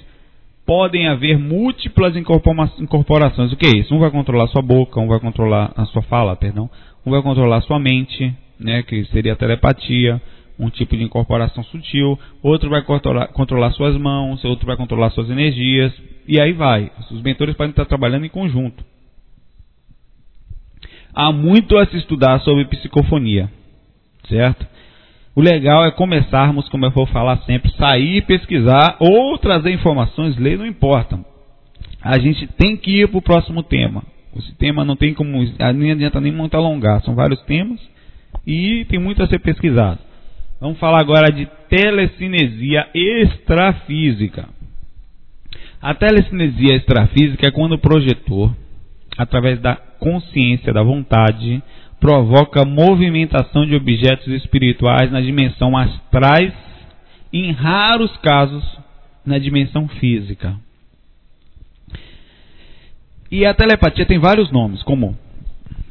[0.70, 3.52] podem haver múltiplas incorporações.
[3.52, 3.92] O que é isso?
[3.92, 6.70] Um vai controlar sua boca, um vai controlar a sua fala, perdão,
[7.04, 10.22] um vai controlar sua mente, né, que seria a telepatia,
[10.56, 15.28] um tipo de incorporação sutil, outro vai controlar, controlar suas mãos, outro vai controlar suas
[15.28, 15.92] energias,
[16.28, 16.92] e aí vai.
[17.10, 18.84] Os mentores podem estar trabalhando em conjunto.
[21.12, 23.50] Há muito a se estudar sobre psicofonia,
[24.28, 24.64] certo?
[25.34, 30.58] O legal é começarmos, como eu vou falar sempre, sair, pesquisar ou trazer informações, ler,
[30.58, 31.18] não importa.
[32.02, 34.02] A gente tem que ir para o próximo tema.
[34.36, 35.42] Esse tema não tem como,
[35.74, 37.80] nem adianta nem muito alongar, são vários temas
[38.46, 39.98] e tem muito a ser pesquisado.
[40.60, 44.48] Vamos falar agora de telecinesia extrafísica.
[45.80, 48.54] A telecinesia extrafísica é quando o projetor,
[49.16, 51.62] através da consciência, da vontade,
[52.00, 56.54] provoca movimentação de objetos espirituais na dimensão astrais,
[57.32, 58.64] em raros casos
[59.24, 60.56] na dimensão física.
[63.30, 65.16] E a telepatia tem vários nomes, como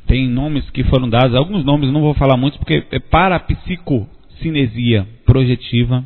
[0.08, 6.04] tem nomes que foram dados, alguns nomes não vou falar muitos porque é parapsicocinesia projetiva,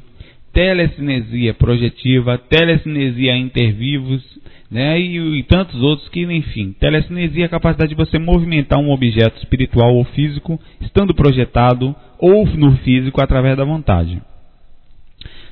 [0.53, 4.21] telecinesia projetiva, telecinesia intervivos,
[4.69, 8.91] né, e, e, tantos outros que, enfim, telecinesia é a capacidade de você movimentar um
[8.91, 14.21] objeto espiritual ou físico, estando projetado ou no físico através da vontade.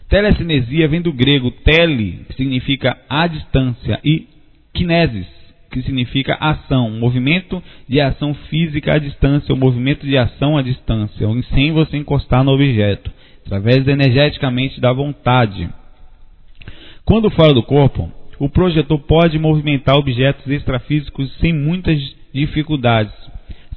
[0.10, 4.28] Telecinesia vem do grego tele, que significa a distância, e
[4.74, 5.28] kinesis,
[5.72, 11.28] que significa ação, movimento de ação física à distância, ou movimento de ação à distância,
[11.54, 13.12] sem você encostar no objeto,
[13.46, 15.70] através energeticamente da vontade.
[17.06, 22.00] Quando fora do corpo, o projetor pode movimentar objetos extrafísicos sem muitas
[22.34, 23.14] dificuldades,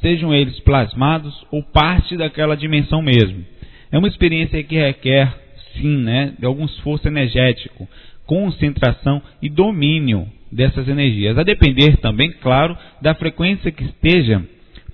[0.00, 3.44] sejam eles plasmados ou parte daquela dimensão mesmo.
[3.90, 5.32] É uma experiência que requer,
[5.74, 7.88] sim, né, de algum esforço energético,
[8.26, 14.42] concentração e domínio dessas energias, a depender também, claro, da frequência que esteja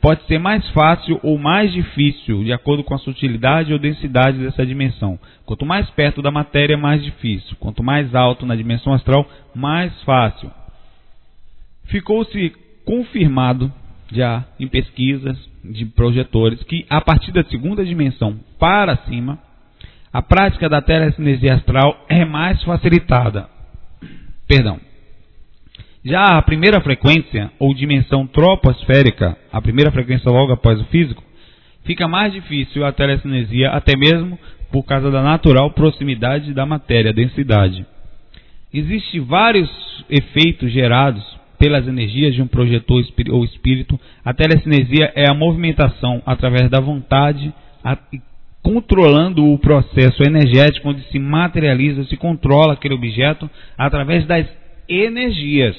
[0.01, 4.65] pode ser mais fácil ou mais difícil, de acordo com a sutilidade ou densidade dessa
[4.65, 5.19] dimensão.
[5.45, 7.57] Quanto mais perto da matéria, mais difícil.
[7.61, 10.51] Quanto mais alto na dimensão astral, mais fácil.
[11.85, 12.53] Ficou-se
[12.85, 13.73] confirmado
[14.13, 19.39] já em pesquisas de projetores que a partir da segunda dimensão para cima,
[20.13, 23.49] a prática da telecinesia astral é mais facilitada.
[24.49, 24.81] Perdão.
[26.05, 31.23] Já a primeira frequência, ou dimensão troposférica, a primeira frequência logo após o físico,
[31.85, 34.39] fica mais difícil a telecinesia, até mesmo
[34.73, 37.85] por causa da natural proximidade da matéria, densidade.
[38.73, 39.69] Existem vários
[40.09, 41.23] efeitos gerados
[41.59, 44.01] pelas energias de um projetor ou espírito.
[44.25, 47.53] A telecinesia é a movimentação através da vontade,
[48.63, 54.47] controlando o processo energético onde se materializa, se controla aquele objeto através das
[54.91, 55.76] energias.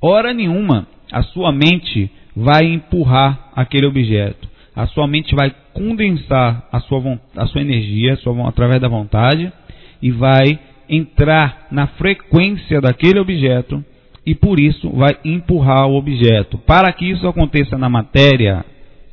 [0.00, 4.48] Hora nenhuma a sua mente vai empurrar aquele objeto.
[4.74, 9.52] A sua mente vai condensar a sua, a sua energia a sua, através da vontade
[10.02, 10.58] e vai
[10.88, 13.82] entrar na frequência daquele objeto
[14.24, 16.58] e por isso vai empurrar o objeto.
[16.58, 18.64] Para que isso aconteça na matéria,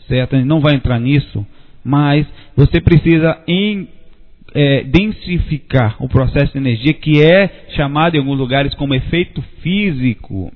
[0.08, 0.36] certo?
[0.36, 1.46] A gente não vai entrar nisso,
[1.84, 2.26] mas
[2.56, 3.88] você precisa em,
[4.54, 10.52] é, densificar o processo de energia que é chamado em alguns lugares como efeito físico.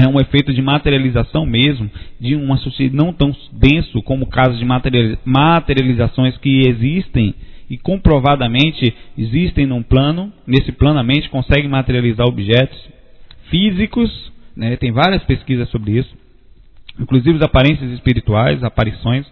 [0.00, 1.90] É um efeito de materialização mesmo,
[2.20, 4.64] de uma sociedade não tão denso como casos de
[5.24, 7.34] materializações que existem
[7.68, 12.78] e comprovadamente existem num plano, nesse plano a mente consegue materializar objetos
[13.48, 16.14] físicos, né, tem várias pesquisas sobre isso,
[16.98, 19.26] inclusive as aparências espirituais, aparições,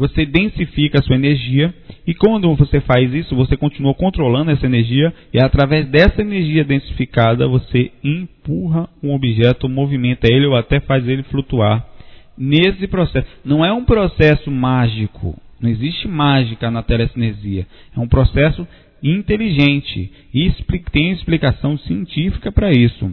[0.00, 1.74] você densifica a sua energia
[2.06, 7.46] e quando você faz isso, você continua controlando essa energia e através dessa energia densificada
[7.46, 11.86] você empurra um objeto, movimenta ele ou até faz ele flutuar.
[12.38, 18.66] Nesse processo, não é um processo mágico, não existe mágica na telecinesia, é um processo
[19.02, 20.50] inteligente e
[20.90, 23.12] tem explicação científica para isso.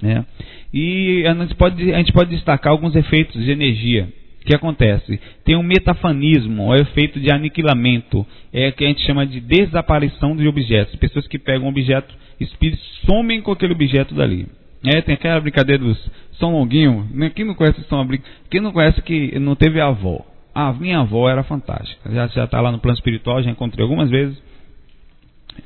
[0.00, 0.24] Né?
[0.72, 4.08] E a gente, pode, a gente pode destacar alguns efeitos de energia
[4.48, 5.20] que acontece?
[5.44, 10.34] Tem um metafanismo, o um efeito de aniquilamento, é que a gente chama de desaparição
[10.34, 10.96] de objetos.
[10.96, 14.46] Pessoas que pegam um objeto, espíritos somem com aquele objeto dali.
[14.84, 17.06] É, tem aquela brincadeira dos São Longuinho.
[17.12, 17.30] Né?
[17.30, 18.06] Quem não conhece São
[18.50, 20.24] Quem não conhece que não teve avó.
[20.54, 22.10] A minha avó era fantástica.
[22.10, 24.40] Já já está lá no plano espiritual, já encontrei algumas vezes.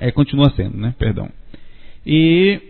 [0.00, 0.94] É, continua sendo, né?
[0.98, 1.28] Perdão.
[2.04, 2.60] E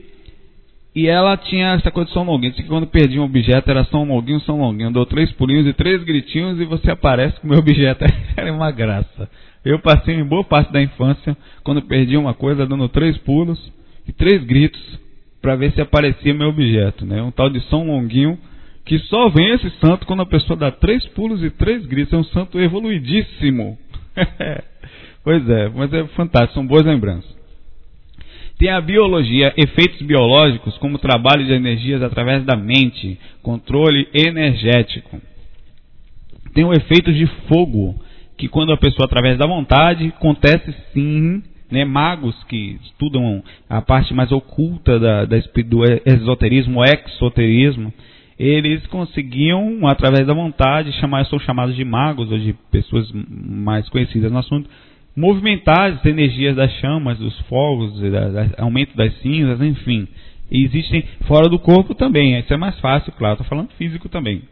[0.94, 2.52] e ela tinha essa coisa de São Longuinho.
[2.52, 4.92] que quando perdia um objeto era São Longuinho, São Longuinho.
[4.92, 8.04] Dou três pulinhos e três gritinhos e você aparece com o meu objeto.
[8.36, 9.28] era uma graça.
[9.64, 13.72] Eu passei em boa parte da infância, quando perdi uma coisa, dando três pulos
[14.06, 14.80] e três gritos
[15.40, 17.06] para ver se aparecia meu objeto.
[17.06, 17.22] Né?
[17.22, 18.38] Um tal de São Longuinho,
[18.84, 22.12] que só vem esse santo quando a pessoa dá três pulos e três gritos.
[22.12, 23.78] É um santo evoluidíssimo.
[25.24, 27.41] pois é, mas é fantástico, são boas lembranças.
[28.62, 35.20] Tem a biologia, efeitos biológicos, como trabalho de energias através da mente, controle energético.
[36.54, 38.00] Tem o efeito de fogo,
[38.38, 41.42] que quando a pessoa através da vontade, acontece sim,
[41.72, 47.92] né, magos que estudam a parte mais oculta da, da, do esoterismo, exoterismo,
[48.38, 54.30] eles conseguiam, através da vontade, chamar, são chamados de magos, ou de pessoas mais conhecidas
[54.30, 54.70] no assunto,
[55.16, 60.08] movimentar as energias das chamas, dos fogos, da, da, aumento das cinzas, enfim.
[60.50, 62.38] E existem fora do corpo também.
[62.38, 63.34] Isso é mais fácil, claro.
[63.34, 64.42] Estou falando físico também.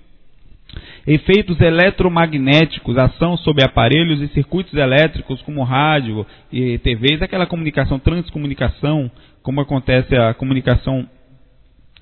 [1.06, 9.10] Efeitos eletromagnéticos, ação sobre aparelhos e circuitos elétricos como rádio e TVs, aquela comunicação, transcomunicação,
[9.42, 11.08] como acontece a comunicação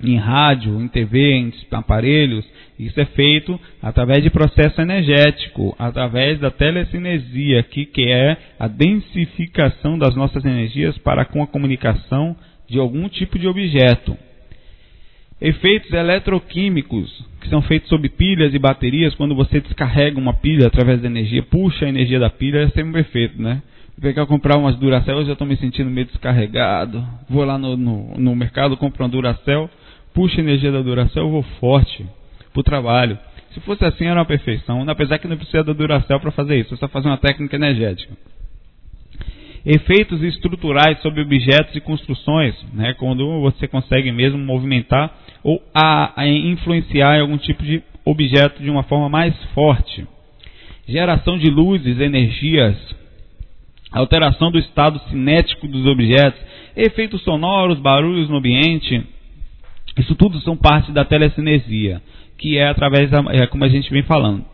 [0.02, 2.44] em rádio, em TV, em aparelhos.
[2.78, 9.98] Isso é feito através de processo energético, através da telecinesia, que, que é a densificação
[9.98, 12.36] das nossas energias para com a comunicação
[12.68, 14.16] de algum tipo de objeto.
[15.40, 21.00] Efeitos eletroquímicos, que são feitos sobre pilhas e baterias, quando você descarrega uma pilha através
[21.00, 23.62] da energia, puxa a energia da pilha, é sempre um efeito, né?
[23.96, 27.04] Vou pegar comprar umas Duracell, eu estou me sentindo meio descarregado.
[27.28, 29.68] Vou lá no, no, no mercado, compro uma Duracell,
[30.18, 32.04] puxa a energia da Duracell, eu vou forte
[32.52, 33.16] para o trabalho.
[33.52, 34.84] Se fosse assim, era uma perfeição.
[34.90, 38.12] Apesar que não precisa da Duracell para fazer isso, é só fazer uma técnica energética.
[39.64, 45.14] Efeitos estruturais sobre objetos e construções, né, quando você consegue mesmo movimentar
[45.44, 50.04] ou a, a influenciar algum tipo de objeto de uma forma mais forte.
[50.88, 52.76] Geração de luzes, energias,
[53.92, 56.40] alteração do estado cinético dos objetos,
[56.74, 59.06] efeitos sonoros, barulhos no ambiente,
[59.98, 62.02] isso tudo são parte da telecinesia,
[62.36, 64.44] que é através da, é como a gente vem falando.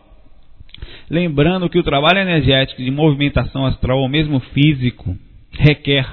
[1.09, 5.15] Lembrando que o trabalho energético de movimentação astral ou mesmo físico
[5.51, 6.05] requer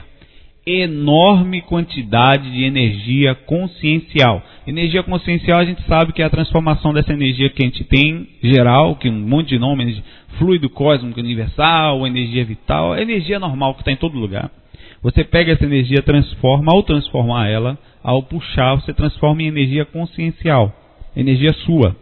[0.64, 4.42] enorme quantidade de energia consciencial.
[4.66, 8.28] Energia consciencial a gente sabe que é a transformação dessa energia que a gente tem
[8.42, 10.02] geral, que um monte de nome,
[10.38, 14.50] fluido cósmico universal, energia vital, energia normal que está em todo lugar.
[15.02, 20.74] Você pega essa energia, transforma, ao transformar ela, ao puxar, você transforma em energia consciencial,
[21.16, 21.96] energia sua.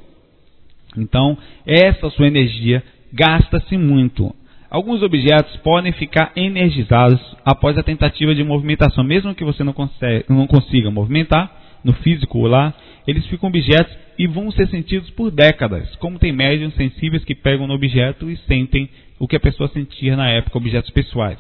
[0.97, 1.37] Então,
[1.67, 2.83] essa sua energia
[3.13, 4.35] gasta-se muito.
[4.71, 10.25] Alguns objetos podem ficar energizados após a tentativa de movimentação, mesmo que você não, consegue,
[10.29, 11.51] não consiga movimentar
[11.83, 12.73] no físico lá,
[13.07, 15.97] eles ficam objetos e vão ser sentidos por décadas.
[15.97, 18.89] Como tem médiums sensíveis que pegam no objeto e sentem
[19.19, 21.39] o que a pessoa sentia na época, objetos pessoais.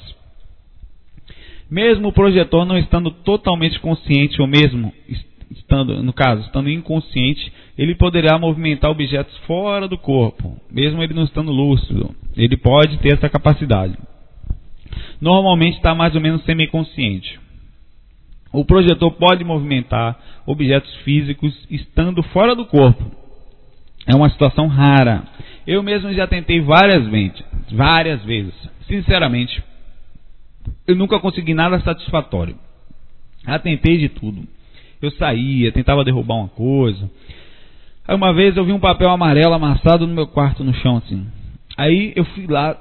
[1.70, 4.92] Mesmo o projetor não estando totalmente consciente, ou mesmo
[5.50, 11.24] estando, no caso, estando inconsciente, ele poderá movimentar objetos fora do corpo, mesmo ele não
[11.24, 12.14] estando lúcido.
[12.36, 13.96] Ele pode ter essa capacidade.
[15.20, 17.38] Normalmente está mais ou menos semiconsciente.
[18.52, 23.04] O projetor pode movimentar objetos físicos estando fora do corpo.
[24.06, 25.22] É uma situação rara.
[25.66, 28.54] Eu mesmo já tentei várias vezes, várias vezes.
[28.88, 29.62] Sinceramente,
[30.86, 32.56] eu nunca consegui nada satisfatório.
[33.46, 34.42] Já tentei de tudo.
[35.00, 37.10] Eu saía, tentava derrubar uma coisa.
[38.06, 41.26] Aí uma vez eu vi um papel amarelo amassado no meu quarto no chão assim.
[41.76, 42.76] Aí eu fui lá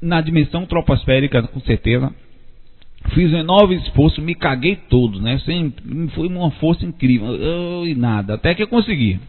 [0.00, 2.12] na dimensão troposférica, com certeza.
[3.14, 5.38] Fiz um enorme esforço, me caguei todo, né?
[6.14, 7.34] Foi uma força incrível.
[7.34, 9.20] Eu, e nada, até que eu consegui.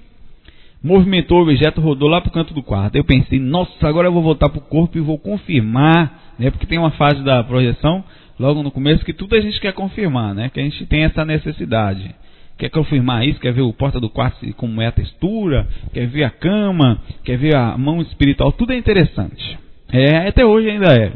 [0.82, 2.96] Movimentou o objeto, rodou lá para o canto do quarto.
[2.96, 6.50] Eu pensei, nossa, agora eu vou voltar para o corpo e vou confirmar né?
[6.50, 8.04] Porque tem uma fase da projeção,
[8.40, 10.50] logo no começo, que tudo a gente quer confirmar, né?
[10.50, 12.16] Que a gente tem essa necessidade.
[12.58, 16.24] Quer confirmar isso, quer ver o porta do quarto como é a textura, quer ver
[16.24, 19.60] a cama, quer ver a mão espiritual, tudo é interessante.
[19.92, 21.14] É, até hoje ainda é.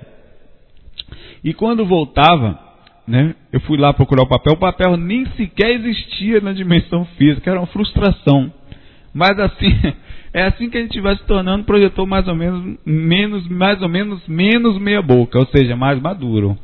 [1.44, 2.58] E quando voltava,
[3.06, 7.52] né, eu fui lá procurar o papel, o papel nem sequer existia na dimensão física,
[7.52, 8.52] era uma frustração.
[9.14, 9.68] Mas assim,
[10.34, 13.88] é assim que a gente vai se tornando projetor mais ou menos menos mais ou
[13.88, 16.58] menos menos meia boca, ou seja, mais maduro.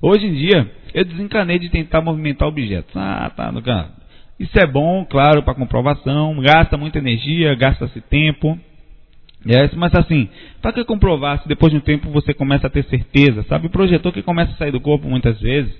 [0.00, 2.94] Hoje em dia, eu desencanei de tentar movimentar objetos.
[2.96, 3.90] Ah, tá no canto.
[4.38, 8.58] Isso é bom, claro, para comprovação, gasta muita energia, gasta-se tempo.
[9.48, 10.28] É, mas assim,
[10.60, 13.66] para que comprovar se depois de um tempo você começa a ter certeza, sabe?
[13.66, 15.72] O projetor que começa a sair do corpo muitas vezes,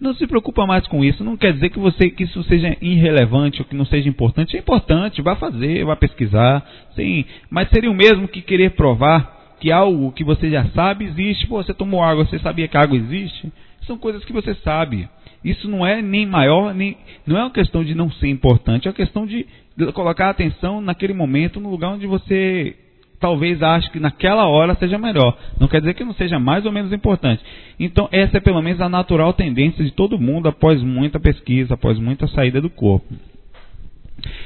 [0.00, 1.24] não se preocupa mais com isso.
[1.24, 4.56] Não quer dizer que você que isso seja irrelevante ou que não seja importante.
[4.56, 7.24] É importante, vá fazer, vá pesquisar, sim.
[7.50, 11.46] Mas seria o mesmo que querer provar que algo que você já sabe existe.
[11.46, 13.52] Pô, você tomou água, você sabia que a água existe?
[13.86, 15.08] São coisas que você sabe.
[15.44, 16.96] Isso não é nem maior, nem
[17.26, 19.46] não é uma questão de não ser importante, é uma questão de,
[19.94, 22.76] colocar atenção naquele momento, no lugar onde você
[23.20, 25.36] talvez ache que naquela hora seja melhor.
[25.58, 27.42] Não quer dizer que não seja mais ou menos importante.
[27.78, 31.98] Então, essa é pelo menos a natural tendência de todo mundo após muita pesquisa, após
[31.98, 33.12] muita saída do corpo.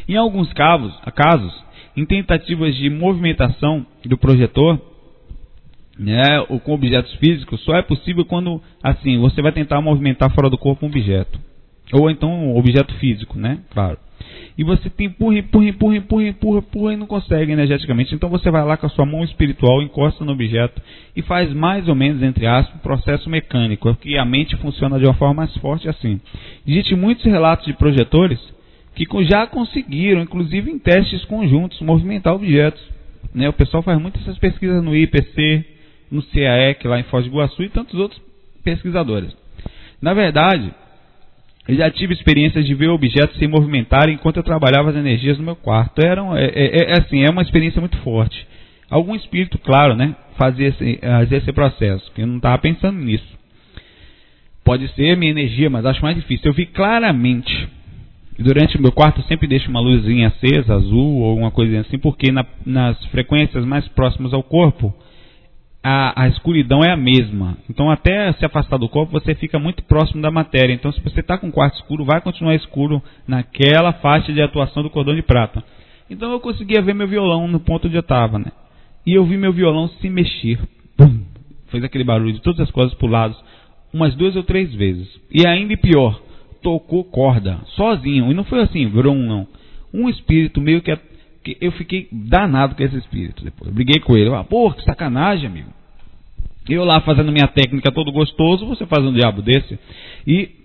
[0.09, 1.53] Em alguns casos, casos
[1.97, 4.81] em tentativas de movimentação do projetor,
[5.99, 10.49] né, ou com objetos físicos, só é possível quando, assim, você vai tentar movimentar fora
[10.49, 11.39] do corpo um objeto.
[11.93, 13.59] Ou então um objeto físico, né?
[13.71, 13.99] Claro
[14.57, 18.15] e você empurra, empurra, empurra, empurra, empurra, empurra e não consegue energeticamente.
[18.15, 20.81] Então você vai lá com a sua mão espiritual, encosta no objeto
[21.17, 24.99] e faz mais ou menos, entre aspas, um processo mecânico, é que a mente funciona
[24.99, 26.21] de uma forma mais forte assim.
[26.67, 28.39] Existem muitos relatos de projetores
[28.95, 32.83] que já conseguiram, inclusive em testes conjuntos, movimentar objetos.
[33.35, 33.49] Né?
[33.49, 35.65] O pessoal faz muitas essas pesquisas no IPC,
[36.11, 38.21] no CAEC, lá em Foz do Iguaçu e tantos outros
[38.63, 39.35] pesquisadores.
[40.01, 40.73] Na verdade,
[41.69, 45.45] eu já tive experiências de ver objetos se movimentarem enquanto eu trabalhava as energias no
[45.45, 46.01] meu quarto.
[46.01, 48.47] Era é, é, é, assim, é uma experiência muito forte.
[48.91, 53.41] Algum espírito, claro, né, fazia esse, fazia esse processo, eu não estava pensando nisso.
[54.65, 56.51] Pode ser minha energia, mas acho mais difícil.
[56.51, 57.69] Eu vi claramente.
[58.39, 61.99] Durante o meu quarto eu sempre deixo uma luzinha acesa, azul ou alguma coisa assim,
[61.99, 64.95] porque na, nas frequências mais próximas ao corpo,
[65.83, 67.57] a, a, escuridão é a mesma.
[67.69, 70.73] Então, até se afastar do corpo, você fica muito próximo da matéria.
[70.73, 74.83] Então, se você está com o quarto escuro, vai continuar escuro naquela faixa de atuação
[74.83, 75.63] do cordão de prata.
[76.09, 78.53] Então, eu conseguia ver meu violão no ponto onde eu estava, né?
[79.05, 80.59] E eu vi meu violão se mexer.
[80.97, 81.21] Pum!
[81.71, 83.45] Fez aquele barulho de todas as coisas para lados,
[83.93, 85.09] umas duas ou três vezes.
[85.33, 86.21] E ainda pior,
[86.63, 88.31] tocou corda, sozinho.
[88.31, 89.49] E não foi assim, vrum, não.
[89.93, 90.93] Um espírito meio que
[91.43, 93.69] que eu fiquei danado com esse espírito depois.
[93.69, 94.29] Eu briguei com ele.
[94.29, 95.71] Eu, ah, Pô, que sacanagem, amigo.
[96.69, 99.79] Eu lá fazendo minha técnica todo gostoso, você faz um diabo desse.
[100.27, 100.63] E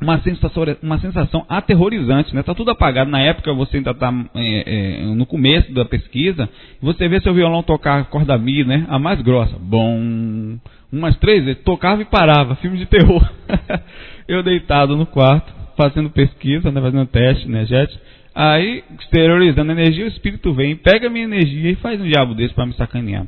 [0.00, 2.42] uma sensação, uma sensação aterrorizante, né?
[2.42, 3.10] Tá tudo apagado.
[3.10, 6.48] Na época você ainda está é, é, no começo da pesquisa,
[6.80, 8.86] você vê seu violão tocar corda mi, né?
[8.88, 9.56] A mais grossa.
[9.58, 10.58] Bom,
[10.92, 13.28] umas três vezes, tocava e parava, filme de terror.
[14.28, 16.80] eu deitado no quarto, fazendo pesquisa, né?
[16.80, 18.02] Fazendo teste energético.
[18.34, 22.54] Aí, exteriorizando energia, o espírito vem, pega a minha energia e faz um diabo desse
[22.54, 23.26] para me sacanear.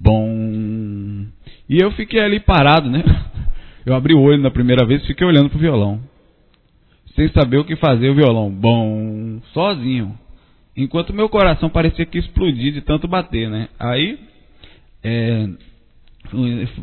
[0.00, 1.26] Bom.
[1.68, 3.02] E eu fiquei ali parado, né?
[3.84, 6.00] Eu abri o olho na primeira vez e fiquei olhando pro violão.
[7.14, 8.50] Sem saber o que fazer o violão.
[8.50, 9.40] Bom.
[9.52, 10.18] Sozinho.
[10.76, 13.68] Enquanto meu coração parecia que explodia de tanto bater, né?
[13.78, 14.18] Aí.
[15.04, 15.48] É,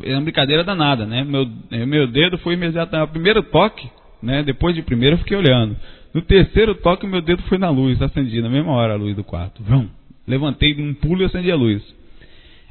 [0.03, 1.26] é uma brincadeira danada, né?
[1.26, 3.09] Meu, é, meu dedo foi imediatamente.
[3.09, 3.89] O primeiro toque,
[4.21, 4.41] né?
[4.41, 5.76] Depois de primeiro eu fiquei olhando.
[6.14, 9.24] No terceiro toque, meu dedo foi na luz, acendi na mesma hora a luz do
[9.24, 9.64] quarto.
[9.64, 9.88] Vrum.
[10.28, 11.82] Levantei um pulo e acendi a luz.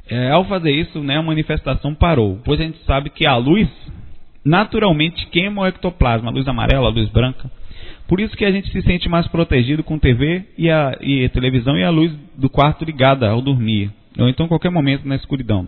[0.09, 3.67] É, ao fazer isso, né, a manifestação parou, pois a gente sabe que a luz
[4.43, 7.49] naturalmente queima o ectoplasma, a luz amarela, a luz branca.
[8.07, 11.29] Por isso que a gente se sente mais protegido com TV e a, e a
[11.29, 15.67] televisão e a luz do quarto ligada ao dormir, ou então qualquer momento na escuridão.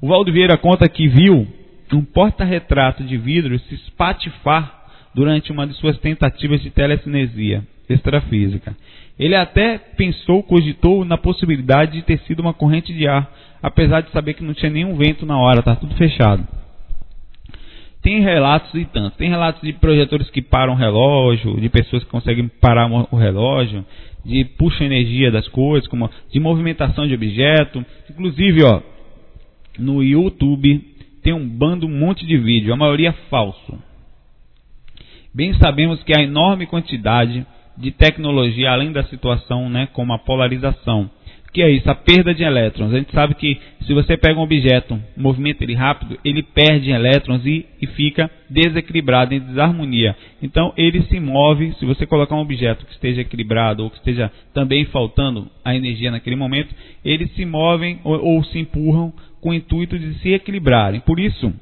[0.00, 1.46] O Valdo Vieira conta que viu
[1.92, 4.81] um porta-retrato de vidro se espatifar
[5.14, 8.76] durante uma de suas tentativas de telecinesia extrafísica.
[9.18, 13.30] Ele até pensou, cogitou na possibilidade de ter sido uma corrente de ar,
[13.62, 16.46] apesar de saber que não tinha nenhum vento na hora, está tudo fechado.
[18.02, 19.16] Tem relatos e tantos.
[19.16, 23.84] Tem relatos de projetores que param o relógio, de pessoas que conseguem parar o relógio,
[24.24, 27.84] de puxa energia das coisas, como de movimentação de objeto.
[28.10, 28.82] Inclusive, ó,
[29.78, 30.80] no YouTube
[31.22, 33.78] tem um bando, um monte de vídeo, a maioria falso.
[35.34, 41.10] Bem sabemos que a enorme quantidade de tecnologia, além da situação, né, como a polarização,
[41.54, 42.92] que é isso, a perda de elétrons.
[42.92, 47.44] A gente sabe que se você pega um objeto, movimenta ele rápido, ele perde elétrons
[47.46, 50.14] e, e fica desequilibrado, em desarmonia.
[50.42, 54.30] Então ele se move, se você colocar um objeto que esteja equilibrado ou que esteja
[54.52, 59.54] também faltando a energia naquele momento, eles se movem ou, ou se empurram com o
[59.54, 61.00] intuito de se equilibrarem.
[61.00, 61.52] Por isso,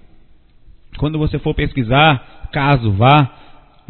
[0.98, 3.39] quando você for pesquisar, caso vá,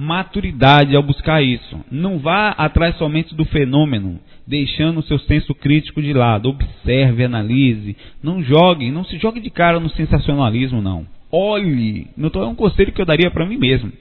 [0.00, 1.78] maturidade ao buscar isso.
[1.90, 6.48] Não vá atrás somente do fenômeno, deixando o seu senso crítico de lado.
[6.48, 11.06] Observe, analise, não jogue, não se jogue de cara no sensacionalismo, não.
[11.30, 13.92] Olhe, não é um conselho que eu daria para mim mesmo.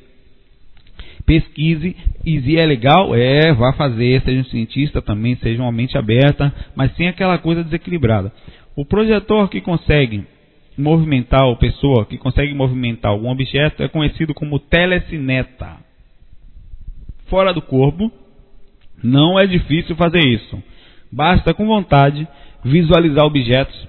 [1.25, 1.93] pesquise
[2.25, 6.53] e se é legal, é, vá fazer, seja um cientista também, seja uma mente aberta,
[6.77, 8.31] mas sem aquela coisa desequilibrada.
[8.73, 10.23] O projetor que consegue
[10.77, 15.88] movimentar, ou pessoa que consegue movimentar algum objeto é conhecido como telecineta.
[17.29, 18.11] Fora do corpo,
[19.03, 20.61] não é difícil fazer isso.
[21.11, 22.27] Basta com vontade
[22.63, 23.87] visualizar objetos.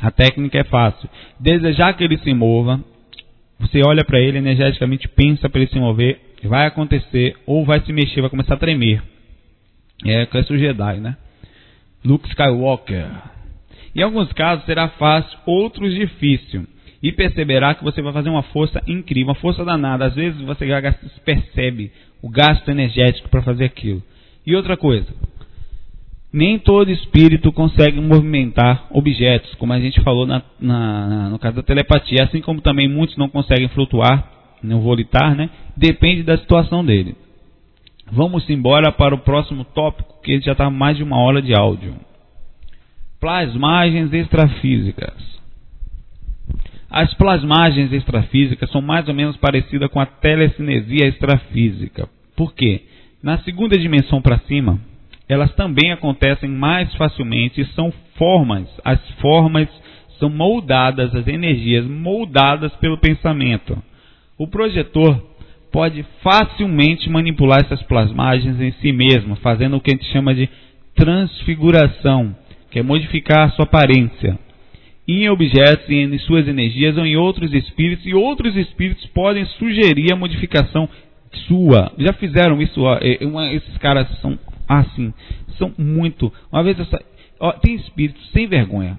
[0.00, 1.08] A técnica é fácil.
[1.40, 2.80] Desejar que ele se mova,
[3.58, 7.92] você olha para ele energeticamente, pensa para ele se mover, vai acontecer, ou vai se
[7.92, 9.02] mexer, vai começar a tremer.
[10.04, 11.16] É, com esse Jedi, né?
[12.04, 13.06] Luke Skywalker.
[13.94, 16.66] Em alguns casos será fácil, outros difícil.
[17.02, 20.06] E perceberá que você vai fazer uma força incrível, uma força danada.
[20.06, 20.66] Às vezes você
[21.24, 21.92] percebe
[22.22, 24.02] o gasto energético para fazer aquilo.
[24.46, 25.06] E outra coisa,
[26.32, 31.62] nem todo espírito consegue movimentar objetos, como a gente falou na, na, no caso da
[31.62, 34.30] telepatia, assim como também muitos não conseguem flutuar,
[34.62, 35.50] não volitar, né?
[35.76, 37.16] Depende da situação dele.
[38.10, 41.94] Vamos embora para o próximo tópico, que já está mais de uma hora de áudio.
[43.20, 45.35] Plasmagens extrafísicas.
[46.90, 52.08] As plasmagens extrafísicas são mais ou menos parecidas com a telecinesia extrafísica.
[52.36, 52.82] Por quê?
[53.22, 54.78] Na segunda dimensão para cima,
[55.28, 58.68] elas também acontecem mais facilmente e são formas.
[58.84, 59.68] As formas
[60.18, 63.76] são moldadas, as energias moldadas pelo pensamento.
[64.38, 65.20] O projetor
[65.72, 70.48] pode facilmente manipular essas plasmagens em si mesmo, fazendo o que a gente chama de
[70.94, 72.34] transfiguração,
[72.70, 74.38] que é modificar a sua aparência
[75.08, 80.16] em objetos, em suas energias ou em outros espíritos, e outros espíritos podem sugerir a
[80.16, 80.88] modificação
[81.46, 81.92] sua.
[81.98, 82.82] Já fizeram isso?
[82.82, 84.38] Ó, é, uma, esses caras são
[84.68, 85.12] assim,
[85.58, 86.32] são muito.
[86.52, 87.00] Uma vez essa,
[87.38, 88.98] ó, tem espíritos sem vergonha.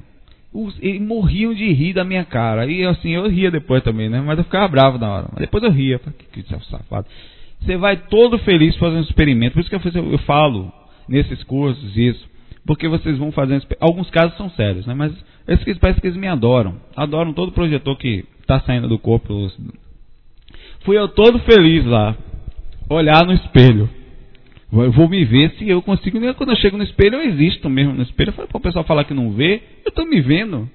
[0.53, 2.65] Os, eles morriam de rir da minha cara.
[2.65, 4.21] E assim, eu ria depois também, né?
[4.21, 5.27] Mas eu ficava bravo na hora.
[5.31, 5.99] Mas depois eu ria.
[5.99, 7.05] Que, que safado.
[7.59, 9.53] Você vai todo feliz fazer um experimento.
[9.53, 10.71] Por isso que eu, eu falo
[11.07, 12.27] nesses cursos isso.
[12.67, 13.65] Porque vocês vão fazer.
[13.79, 14.93] Alguns casos são sérios, né?
[14.93, 15.13] Mas
[15.47, 16.75] esses parece que eles me adoram.
[16.95, 19.49] Adoram todo projetor que está saindo do corpo.
[20.83, 22.15] Fui eu todo feliz lá.
[22.89, 23.89] Olhar no espelho.
[24.71, 26.19] Eu vou me ver se eu consigo.
[26.35, 28.29] Quando eu chego no espelho, eu existo mesmo no espelho.
[28.29, 30.69] Eu falei o pessoal falar que não vê, eu estou me vendo.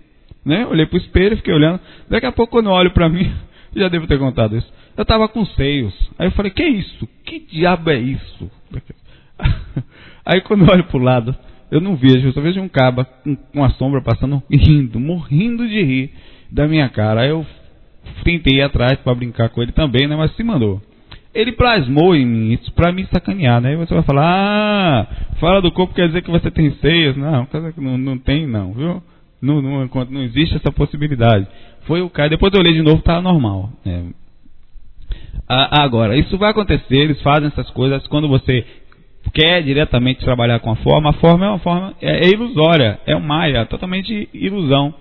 [0.45, 0.66] Né?
[0.66, 1.78] Olhei para o espelho, fiquei olhando.
[2.09, 3.30] Daqui a pouco, quando eu olho para mim,
[3.76, 4.72] já devo ter contado isso.
[4.97, 5.95] Eu estava com seios.
[6.18, 7.07] Aí eu falei: Que isso?
[7.22, 8.51] Que diabo é isso?
[10.24, 11.36] Aí quando eu olho para o lado,
[11.73, 12.29] eu não vejo.
[12.29, 16.11] Eu só vejo um caba com uma sombra passando, rindo, morrendo de rir
[16.51, 17.23] da minha cara.
[17.23, 17.45] Aí eu
[18.23, 20.14] tentei ir atrás para brincar com ele também, né?
[20.14, 20.81] Mas se mandou
[21.35, 23.70] ele plasmou em mim isso para me sacanear, né?
[23.70, 25.07] Aí você vai falar, ah,
[25.41, 27.16] fala do corpo quer dizer que você tem seios.
[27.16, 27.49] Não,
[27.79, 29.03] não, não tem não, viu?
[29.41, 31.47] Não, não, não existe essa possibilidade.
[31.87, 33.70] Foi o cara, depois eu olhei de novo, tá normal.
[33.85, 34.03] É.
[35.49, 38.64] Agora, isso vai acontecer, eles fazem essas coisas quando você
[39.33, 43.16] quer diretamente trabalhar com a forma, a forma é uma forma é, é ilusória, é
[43.16, 44.95] um maia, é totalmente ilusão.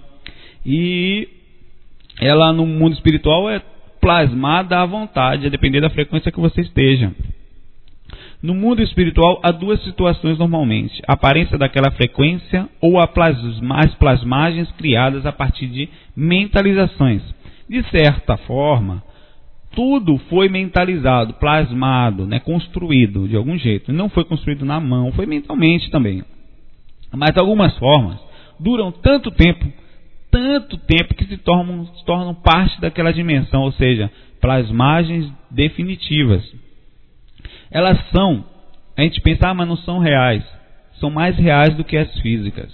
[0.65, 1.27] E
[2.19, 3.61] ela no mundo espiritual é
[3.99, 7.11] plasmada à vontade, a depender da frequência que você esteja.
[8.41, 14.71] No mundo espiritual, há duas situações normalmente: a aparência daquela frequência ou plasma, as plasmagens
[14.71, 17.21] criadas a partir de mentalizações.
[17.69, 19.03] De certa forma,
[19.73, 23.93] tudo foi mentalizado, plasmado, né, construído de algum jeito.
[23.93, 26.23] Não foi construído na mão, foi mentalmente também.
[27.13, 28.19] Mas algumas formas
[28.59, 29.81] duram tanto tempo
[30.31, 34.09] tanto tempo que se tornam, se tornam parte daquela dimensão, ou seja,
[34.39, 36.41] plasmagens definitivas.
[37.69, 38.45] Elas são,
[38.97, 40.43] a gente pensa, ah, mas não são reais.
[40.99, 42.71] São mais reais do que as físicas.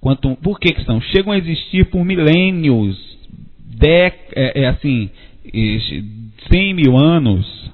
[0.00, 1.00] Quanto, por que, que são?
[1.00, 2.98] Chegam a existir por milênios,
[3.58, 5.10] dec, é, é assim,
[5.52, 7.70] 100 mil anos,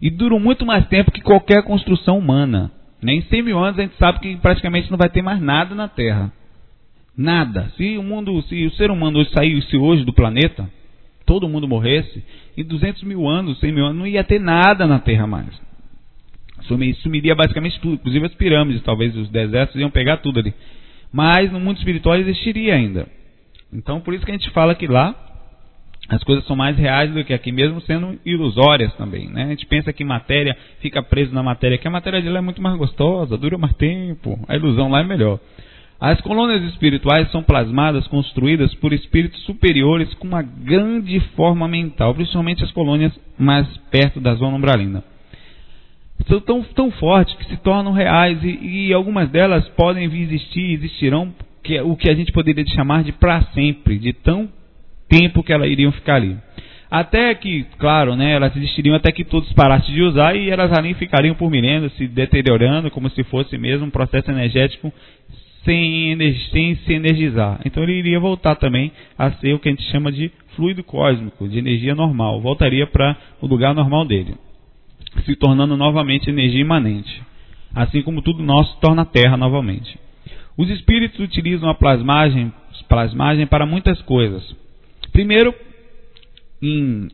[0.00, 2.70] e duram muito mais tempo que qualquer construção humana.
[3.02, 5.88] Nem 100 mil anos a gente sabe que praticamente não vai ter mais nada na
[5.88, 6.32] Terra.
[7.16, 7.70] Nada.
[7.76, 10.68] Se o mundo, se o ser humano saísse hoje do planeta,
[11.26, 12.24] todo mundo morresse,
[12.56, 15.48] em 200 mil anos, 100 mil anos, não ia ter nada na Terra mais.
[17.02, 20.54] Sumiria basicamente tudo, inclusive as pirâmides, talvez os desertos iam pegar tudo ali.
[21.12, 23.06] Mas no mundo espiritual existiria ainda.
[23.72, 25.29] Então por isso que a gente fala que lá
[26.10, 29.28] as coisas são mais reais do que aqui, mesmo sendo ilusórias também.
[29.28, 29.44] Né?
[29.44, 32.42] A gente pensa que matéria fica preso na matéria, que a matéria de lá é
[32.42, 35.38] muito mais gostosa, dura mais tempo, a ilusão lá é melhor.
[36.00, 42.64] As colônias espirituais são plasmadas, construídas por espíritos superiores com uma grande forma mental, principalmente
[42.64, 45.04] as colônias mais perto da zona umbralina.
[46.26, 51.32] São tão, tão fortes que se tornam reais e, e algumas delas podem existir, existirão,
[51.62, 54.48] que é o que a gente poderia chamar de para sempre, de tão
[55.10, 56.38] tempo que elas iriam ficar ali.
[56.90, 60.94] Até que, claro, né, elas existiriam até que todos parassem de usar e elas ali
[60.94, 64.92] ficariam por milênios se deteriorando, como se fosse mesmo um processo energético
[65.64, 66.16] sem,
[66.50, 67.60] sem se energizar.
[67.64, 71.48] Então ele iria voltar também a ser o que a gente chama de fluido cósmico,
[71.48, 72.40] de energia normal.
[72.40, 74.34] Voltaria para o lugar normal dele,
[75.24, 77.22] se tornando novamente energia imanente.
[77.72, 79.96] Assim como tudo nosso torna terra novamente.
[80.56, 82.52] Os espíritos utilizam a plasmagem,
[82.88, 84.59] plasmagem para muitas coisas.
[85.20, 85.54] Primeiro,
[86.62, 87.08] em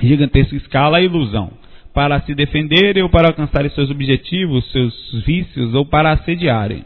[0.00, 1.50] gigantesca escala, a ilusão.
[1.92, 6.84] Para se defenderem ou para alcançarem seus objetivos, seus vícios ou para assediarem.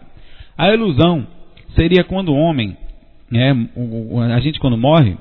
[0.57, 1.27] A ilusão
[1.77, 2.75] seria quando o homem,
[3.31, 3.51] né,
[4.35, 5.15] a gente quando morre,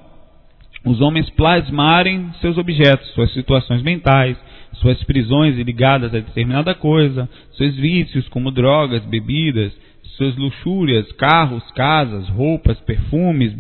[0.86, 4.38] os homens plasmarem seus objetos, suas situações mentais,
[4.76, 9.74] suas prisões ligadas a determinada coisa, seus vícios como drogas, bebidas,
[10.18, 13.56] suas luxúrias, carros, casas, roupas, perfumes,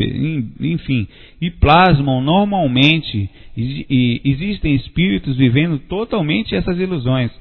[0.60, 1.08] enfim,
[1.41, 3.30] e plasmam normalmente.
[3.58, 7.32] E existem espíritos vivendo totalmente essas ilusões,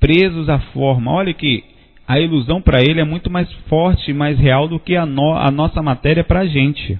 [0.00, 1.12] presos à forma.
[1.12, 1.64] Olha que
[2.06, 5.34] a ilusão para ele é muito mais forte e mais real do que a, no,
[5.34, 6.98] a nossa matéria para a gente.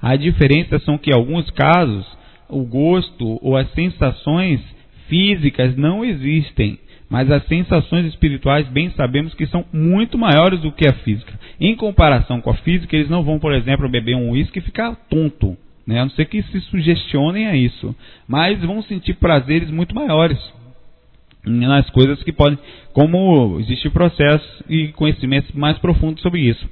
[0.00, 2.06] A diferença são que, em alguns casos,
[2.48, 4.60] o gosto ou as sensações
[5.08, 10.88] físicas não existem, mas as sensações espirituais, bem sabemos que são muito maiores do que
[10.88, 11.38] a física.
[11.60, 14.94] Em comparação com a física, eles não vão, por exemplo, beber um uísque e ficar
[15.08, 16.00] tonto, né?
[16.00, 17.94] a não ser que se sugestionem a isso,
[18.26, 20.38] mas vão sentir prazeres muito maiores
[21.46, 22.58] nas coisas que podem,
[22.92, 26.68] como existe processo e conhecimentos mais profundos sobre isso.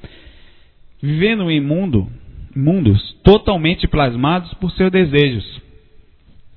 [1.01, 2.09] Vivendo em mundo,
[2.57, 5.62] mundos totalmente plasmados por seus desejos.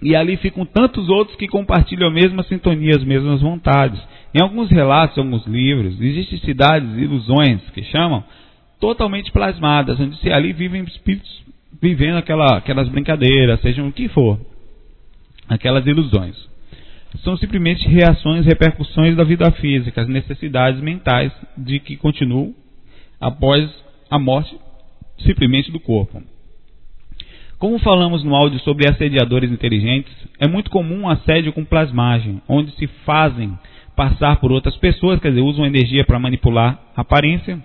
[0.02, 4.00] E ali ficam tantos outros que compartilham a mesma sintonia, as mesmas vontades.
[4.34, 8.24] Em alguns relatos, em alguns livros, existem cidades, ilusões, que chamam,
[8.80, 11.44] totalmente plasmadas, onde se ali vivem espíritos
[11.82, 14.40] vivendo aquela, aquelas brincadeiras, sejam o que for,
[15.50, 16.48] aquelas ilusões
[17.24, 22.54] são simplesmente reações, repercussões da vida física, as necessidades mentais de que continuam
[23.20, 23.70] após
[24.10, 24.56] a morte
[25.20, 26.22] simplesmente do corpo.
[27.60, 32.72] Como falamos no áudio sobre assediadores inteligentes, é muito comum um assédio com plasmagem, onde
[32.74, 33.58] se fazem
[33.96, 37.60] passar por outras pessoas, quer dizer, usam energia para manipular a aparência,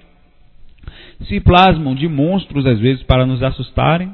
[1.28, 4.10] se plasmam de monstros às vezes para nos assustarem,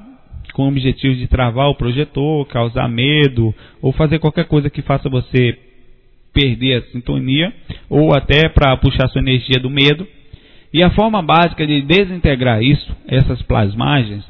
[0.52, 5.08] com o objetivo de travar o projetor, causar medo ou fazer qualquer coisa que faça
[5.08, 5.56] você
[6.32, 7.52] perder a sintonia
[7.88, 10.06] ou até para puxar sua energia do medo.
[10.72, 14.22] E a forma básica de desintegrar isso, essas plasmagens,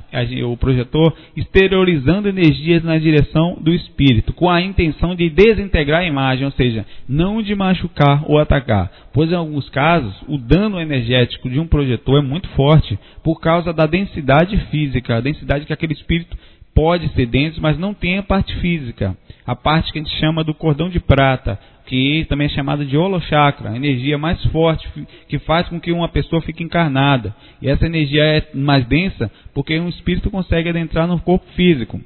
[0.46, 6.44] o projetor exteriorizando energias na direção do espírito, com a intenção de desintegrar a imagem,
[6.44, 8.88] ou seja, não de machucar ou atacar.
[9.12, 13.72] Pois em alguns casos, o dano energético de um projetor é muito forte por causa
[13.72, 16.36] da densidade física, a densidade que aquele espírito
[16.72, 20.44] pode ser denso, mas não tem a parte física, a parte que a gente chama
[20.44, 21.58] do cordão de prata,
[21.88, 24.86] que também é chamada de holochakra, a energia mais forte
[25.26, 27.34] que faz com que uma pessoa fique encarnada.
[27.62, 31.98] E essa energia é mais densa porque um espírito consegue adentrar no corpo físico.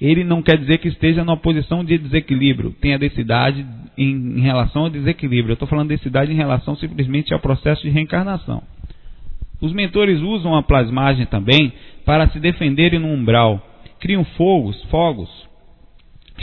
[0.00, 3.66] Ele não quer dizer que esteja numa posição de desequilíbrio, tenha densidade
[3.98, 5.52] em, em relação ao desequilíbrio.
[5.52, 8.62] Eu estou falando de densidade em relação simplesmente ao processo de reencarnação.
[9.60, 11.70] Os mentores usam a plasmagem também
[12.06, 13.62] para se defenderem no umbral.
[14.00, 15.43] Criam fogos, fogos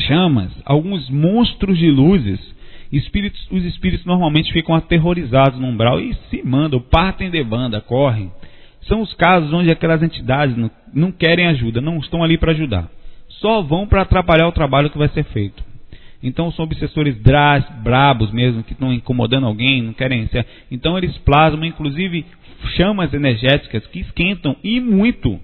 [0.06, 2.40] chamas, alguns monstros de luzes.
[2.92, 8.32] Espíritos, os espíritos normalmente ficam aterrorizados no umbral e se mandam, partem de banda, correm.
[8.82, 12.90] São os casos onde aquelas entidades não, não querem ajuda, não estão ali para ajudar.
[13.40, 15.64] Só vão para atrapalhar o trabalho que vai ser feito.
[16.22, 20.46] Então são obsessores drás, brabos mesmo, que estão incomodando alguém, não querem ser.
[20.70, 22.26] Então eles plasmam, inclusive,
[22.76, 25.40] chamas energéticas que esquentam e muito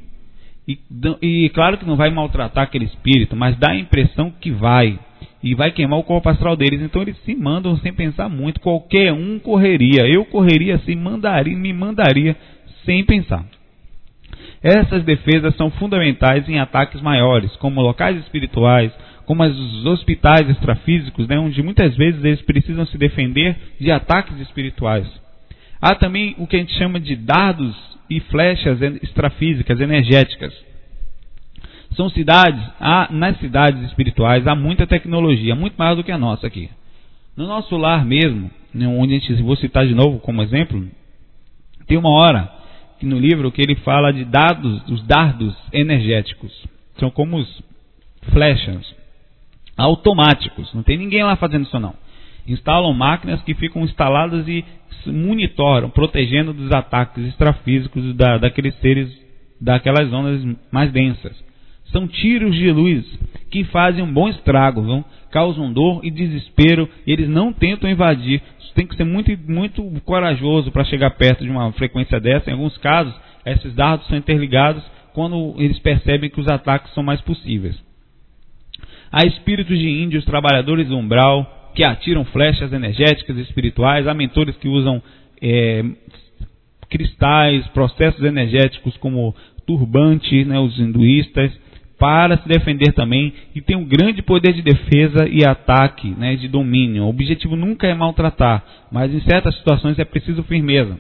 [0.68, 0.80] e,
[1.22, 4.99] e claro que não vai maltratar aquele espírito, mas dá a impressão que vai.
[5.41, 6.81] E vai queimar o corpo astral deles.
[6.81, 8.60] Então eles se mandam sem pensar muito.
[8.60, 10.06] Qualquer um correria.
[10.06, 12.35] Eu correria assim, mandaria, me mandaria
[12.84, 13.45] sem pensar.
[14.61, 18.91] Essas defesas são fundamentais em ataques maiores, como locais espirituais,
[19.26, 25.07] como os hospitais extrafísicos, né, onde muitas vezes eles precisam se defender de ataques espirituais.
[25.81, 27.76] Há também o que a gente chama de dardos
[28.10, 30.54] e flechas extrafísicas, energéticas.
[31.96, 36.46] São cidades, há, nas cidades espirituais há muita tecnologia, muito mais do que a nossa
[36.46, 36.70] aqui.
[37.36, 40.88] No nosso lar mesmo, né, onde a gente, vou citar de novo como exemplo,
[41.88, 42.52] tem uma hora
[43.00, 46.52] que no livro que ele fala de dados, os dardos energéticos.
[47.00, 47.64] São como os
[48.32, 48.96] flechas
[49.78, 50.74] automáticos.
[50.74, 51.94] Não tem ninguém lá fazendo isso não.
[52.48, 54.64] Instalam máquinas que ficam instaladas e
[55.06, 59.10] monitoram, protegendo dos ataques extrafísicos da, daqueles seres,
[59.60, 61.36] daquelas zonas mais densas.
[61.91, 63.06] São tiros de luz
[63.49, 65.06] que fazem um bom estrago, viu?
[65.32, 68.41] causam dor e desespero, e eles não tentam invadir.
[68.74, 72.49] Tem que ser muito, muito corajoso para chegar perto de uma frequência dessa.
[72.49, 73.14] Em alguns casos,
[73.44, 74.84] esses dardos são interligados
[75.14, 77.76] quando eles percebem que os ataques são mais possíveis.
[79.11, 84.68] Há espíritos de índios, trabalhadores do umbral, que atiram flechas energéticas espirituais, há mentores que
[84.68, 84.99] usam
[85.40, 85.86] é,
[86.90, 91.52] cristais, processos energéticos como turbante, né, os hinduístas,
[91.99, 96.48] para se defender também e tem um grande poder de defesa e ataque, né, de
[96.48, 97.04] domínio.
[97.04, 100.99] O objetivo nunca é maltratar, mas em certas situações é preciso firmeza.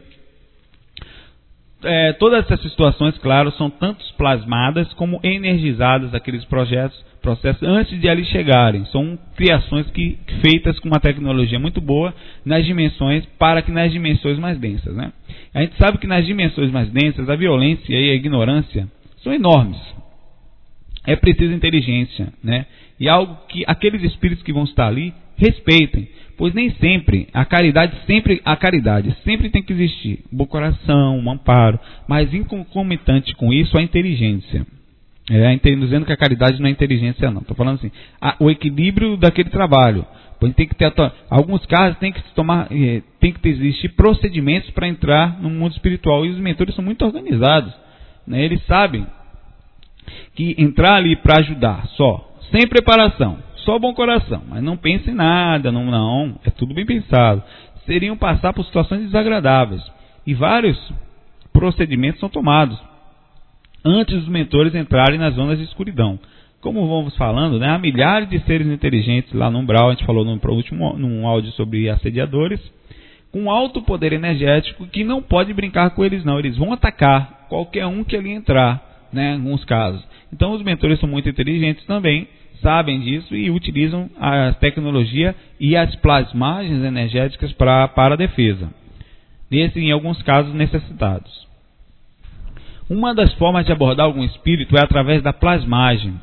[1.83, 8.09] É, todas essas situações, claro, são tanto plasmadas como energizadas aqueles projetos, processos antes de
[8.09, 8.83] ali chegarem.
[8.85, 12.13] São criações que feitas com uma tecnologia muito boa
[12.43, 15.11] nas dimensões para que nas dimensões mais densas, né?
[15.53, 18.87] A gente sabe que nas dimensões mais densas a violência e a ignorância
[19.21, 19.77] são enormes
[21.07, 22.65] é preciso inteligência, né?
[22.99, 26.07] E algo que aqueles espíritos que vão estar ali respeitem,
[26.37, 31.17] pois nem sempre a caridade sempre a caridade sempre tem que existir, um bom coração,
[31.17, 34.65] um amparo, mas concomitante com isso a inteligência.
[35.29, 35.53] É,
[35.85, 37.41] dizendo que a caridade não é inteligência não.
[37.41, 37.91] Estou falando assim,
[38.21, 40.05] a, o equilíbrio daquele trabalho.
[40.39, 40.85] Pois tem que ter
[41.29, 46.25] alguns casos tem que tomar, eh, tem que existir procedimentos para entrar no mundo espiritual
[46.25, 47.73] e os mentores são muito organizados.
[48.25, 48.43] Né?
[48.45, 49.05] Eles sabem
[50.35, 55.13] que entrar ali para ajudar só, sem preparação, só bom coração, mas não pense em
[55.13, 57.43] nada, não, não, é tudo bem pensado,
[57.85, 59.83] seriam passar por situações desagradáveis.
[60.25, 60.77] E vários
[61.51, 62.81] procedimentos são tomados
[63.83, 66.17] antes dos mentores entrarem nas zonas de escuridão.
[66.61, 70.23] Como vamos falando, né, há milhares de seres inteligentes lá no umbral, a gente falou
[70.23, 72.61] no último num áudio sobre assediadores,
[73.33, 77.85] com alto poder energético que não pode brincar com eles não, eles vão atacar qualquer
[77.85, 78.81] um que ali entrar
[79.11, 80.01] né, em alguns casos.
[80.31, 82.29] Então os mentores são muito inteligentes também,
[82.61, 88.69] sabem disso e utilizam a tecnologia e as plasmagens energéticas pra, para a defesa.
[89.49, 91.47] Nesse, em alguns casos necessitados.
[92.89, 96.13] Uma das formas de abordar algum espírito é através da plasmagem,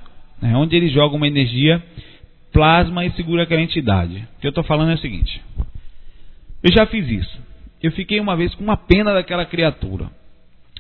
[0.41, 1.83] né, onde ele joga uma energia,
[2.53, 4.27] plasma e segura aquela entidade.
[4.37, 5.43] O que eu estou falando é o seguinte:
[6.63, 7.39] eu já fiz isso.
[7.83, 10.09] Eu fiquei uma vez com uma pena daquela criatura.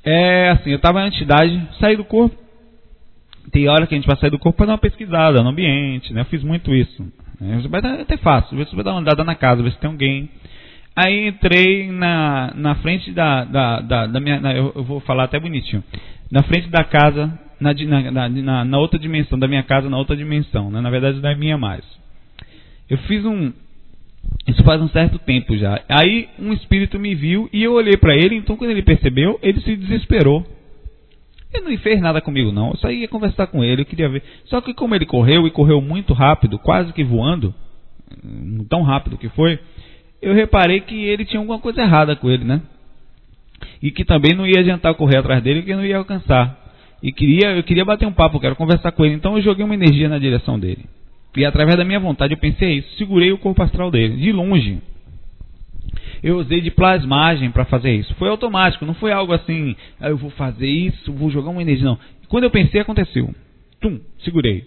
[0.03, 2.44] É assim, eu estava na entidade, saí do corpo.
[3.51, 6.13] Tem hora que a gente vai sair do corpo para dar uma pesquisada no ambiente,
[6.13, 6.23] né?
[6.23, 7.07] Eu fiz muito isso.
[7.41, 10.31] É até fácil, você vai dar uma andada na casa, ver se tem alguém.
[10.97, 14.41] Aí entrei na, na frente da, da, da, da minha.
[14.41, 15.83] Na, eu, vou falar até bonitinho.
[16.31, 17.75] Na frente da casa, na,
[18.11, 20.81] na, na, na outra dimensão, da minha casa na outra dimensão, né?
[20.81, 21.85] Na verdade, da minha mais.
[22.89, 23.53] Eu fiz um,
[24.47, 25.83] isso faz um certo tempo já.
[25.89, 29.61] Aí um espírito me viu e eu olhei para ele, então quando ele percebeu, ele
[29.61, 30.47] se desesperou.
[31.55, 34.23] Ele não fez nada comigo não, eu só ia conversar com ele, eu queria ver.
[34.47, 37.55] Só que como ele correu e correu muito rápido, quase que voando,
[38.69, 39.59] tão rápido que foi,
[40.21, 42.61] eu reparei que ele tinha alguma coisa errada com ele, né?
[43.81, 46.59] E que também não ia adiantar correr atrás dele, que não ia alcançar.
[47.03, 49.65] E queria, eu queria bater um papo, eu quero conversar com ele, então eu joguei
[49.65, 50.87] uma energia na direção dele.
[51.37, 54.81] E através da minha vontade eu pensei isso, segurei o corpo astral dele, de longe.
[56.23, 58.15] Eu usei de plasmagem para fazer isso.
[58.15, 61.85] Foi automático, não foi algo assim, ah, eu vou fazer isso, vou jogar uma energia,
[61.85, 61.99] não.
[62.29, 63.35] Quando eu pensei, aconteceu.
[63.81, 64.67] Tum, segurei.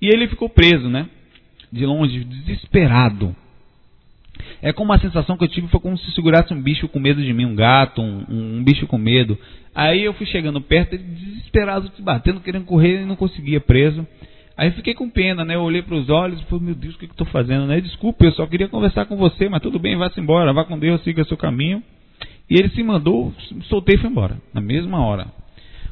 [0.00, 1.08] E ele ficou preso, né?
[1.72, 3.34] De longe, desesperado.
[4.60, 7.22] É como a sensação que eu tive foi como se segurasse um bicho com medo
[7.22, 9.38] de mim, um gato, um, um, um bicho com medo.
[9.74, 14.06] Aí eu fui chegando perto, ele desesperado, batendo, querendo correr e não conseguia preso.
[14.56, 15.54] Aí fiquei com pena, né?
[15.54, 17.80] Eu olhei para os olhos e falei, meu Deus, o que, eu estou fazendo, né?
[17.80, 21.02] Desculpe, eu só queria conversar com você, mas tudo bem, vá-se embora, vá com Deus,
[21.02, 21.82] siga seu caminho.
[22.48, 23.34] E ele se mandou,
[23.64, 25.26] soltei e foi embora, na mesma hora.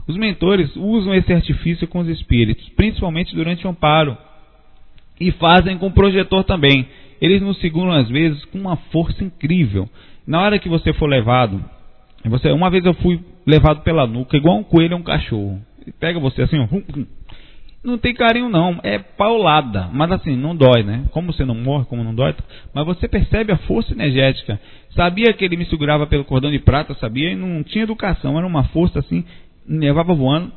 [0.07, 4.17] Os mentores usam esse artifício com os espíritos, principalmente durante o amparo.
[5.21, 6.87] E fazem com o projetor também.
[7.21, 9.89] Eles nos seguram às vezes com uma força incrível.
[10.27, 11.63] Na hora que você for levado,
[12.25, 15.61] você, uma vez eu fui levado pela nuca, igual um coelho a um cachorro.
[16.01, 16.67] Pega você assim, ó,
[17.85, 21.05] não tem carinho não, é paulada, mas assim, não dói, né?
[21.11, 22.35] Como você não morre, como não dói,
[22.75, 24.59] mas você percebe a força energética.
[24.97, 27.33] Sabia que ele me segurava pelo cordão de prata, sabia?
[27.33, 29.25] E não tinha educação, era uma força assim,
[29.69, 30.51] levava voando.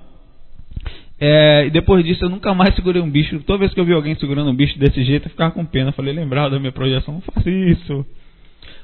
[1.19, 3.39] É, e depois disso eu nunca mais segurei um bicho.
[3.39, 5.91] Toda vez que eu vi alguém segurando um bicho desse jeito, eu ficava com pena.
[5.91, 8.05] falei, lembrado da minha projeção, não faça isso.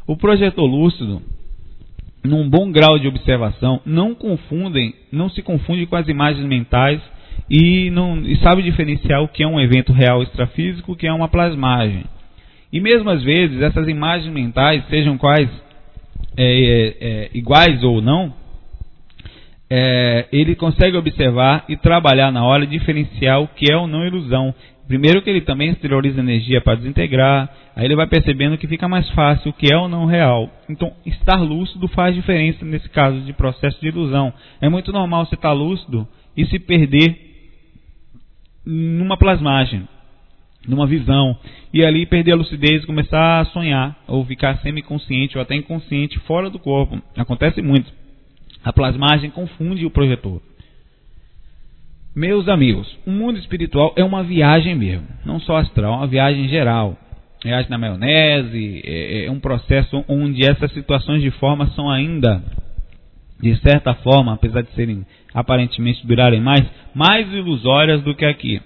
[0.06, 1.22] O projetor lúcido,
[2.26, 7.00] num bom grau de observação, não confundem, não se confunde com as imagens mentais
[7.50, 11.14] e, não, e sabe diferenciar o que é um evento real extrafísico, o que é
[11.14, 12.06] uma plasmagem.
[12.72, 15.50] E mesmo às vezes, essas imagens mentais, sejam quais
[16.36, 18.34] é, é, é, iguais ou não,
[19.70, 24.54] é, ele consegue observar e trabalhar na hora, diferenciar o que é ou não ilusão.
[24.88, 29.10] Primeiro que ele também exterioriza energia para desintegrar, aí ele vai percebendo que fica mais
[29.12, 30.50] fácil o que é ou não real.
[30.70, 34.34] Então, estar lúcido faz diferença nesse caso de processo de ilusão.
[34.62, 37.16] É muito normal você estar lúcido e se perder
[38.66, 39.88] numa plasmagem,
[40.68, 41.38] numa visão,
[41.74, 46.20] e ali perder a lucidez e começar a sonhar, ou ficar semi-consciente ou até inconsciente
[46.20, 47.02] fora do corpo.
[47.18, 47.92] Acontece muito.
[48.64, 50.42] A plasmagem confunde o projetor.
[52.16, 56.48] Meus amigos, o mundo espiritual é uma viagem mesmo, não só astral, é uma viagem
[56.48, 56.98] geral.
[57.44, 62.42] Viagem na maionese, é, é um processo onde essas situações de forma são ainda,
[63.42, 68.62] de certa forma, apesar de serem aparentemente durarem mais, mais ilusórias do que aqui.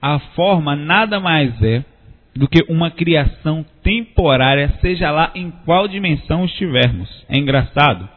[0.00, 1.84] A forma nada mais é
[2.36, 7.08] do que uma criação temporária, seja lá em qual dimensão estivermos.
[7.28, 8.08] É engraçado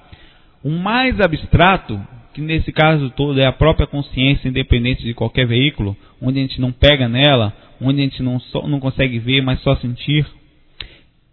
[0.63, 1.99] o mais abstrato,
[2.33, 6.61] que nesse caso todo é a própria consciência independente de qualquer veículo, onde a gente
[6.61, 10.25] não pega nela, onde a gente não, só, não consegue ver, mas só sentir,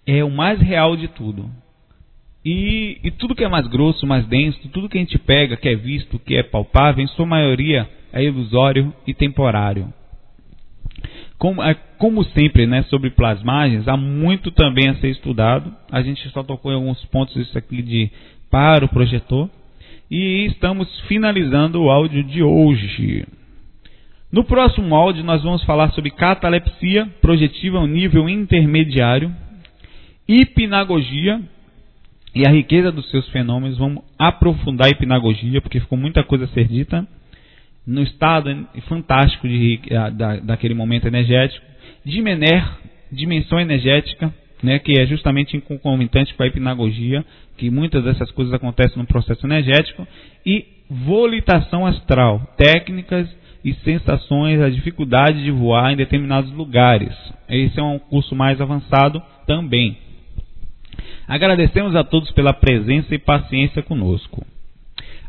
[0.07, 1.51] é o mais real de tudo.
[2.45, 5.69] E, e, tudo que é mais grosso, mais denso, tudo que a gente pega, que
[5.69, 9.93] é visto, que é palpável, em sua maioria é ilusório e temporário.
[11.37, 15.73] Como, é, como sempre, né, sobre plasmagens, há muito também a ser estudado.
[15.91, 18.11] A gente só tocou em alguns pontos isso aqui de
[18.51, 19.49] para o projetor.
[20.11, 23.27] E estamos finalizando o áudio de hoje.
[24.33, 29.35] No próximo áudio, nós vamos falar sobre catalepsia projetiva ao nível intermediário,
[30.27, 31.41] hipnagogia
[32.35, 33.79] e a riqueza dos seus fenômenos.
[33.79, 37.07] Vamos aprofundar a hipnagogia, porque ficou muita coisa a ser dita.
[37.87, 39.81] No estado fantástico de,
[40.15, 41.65] da, daquele momento energético.
[43.11, 44.33] Dimensão energética,
[44.63, 47.25] né, que é justamente concomitante com a hipnagogia,
[47.57, 50.07] que muitas dessas coisas acontecem no processo energético,
[50.45, 53.29] e volitação astral, técnicas
[53.65, 57.15] e sensações, a dificuldade de voar em determinados lugares.
[57.49, 59.97] Esse é um curso mais avançado também.
[61.29, 64.47] Agradecemos a todos pela presença e paciência conosco.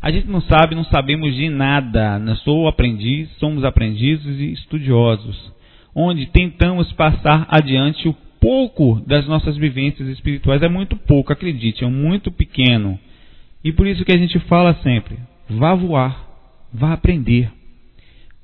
[0.00, 2.18] A gente não sabe, não sabemos de nada.
[2.36, 5.52] Sou aprendiz, somos aprendizes e estudiosos,
[5.94, 11.86] onde tentamos passar adiante o pouco das nossas vivências espirituais, é muito pouco, acredite, é
[11.86, 12.98] muito pequeno.
[13.62, 15.18] E por isso que a gente fala sempre:
[15.50, 16.26] vá voar,
[16.72, 17.52] vá aprender.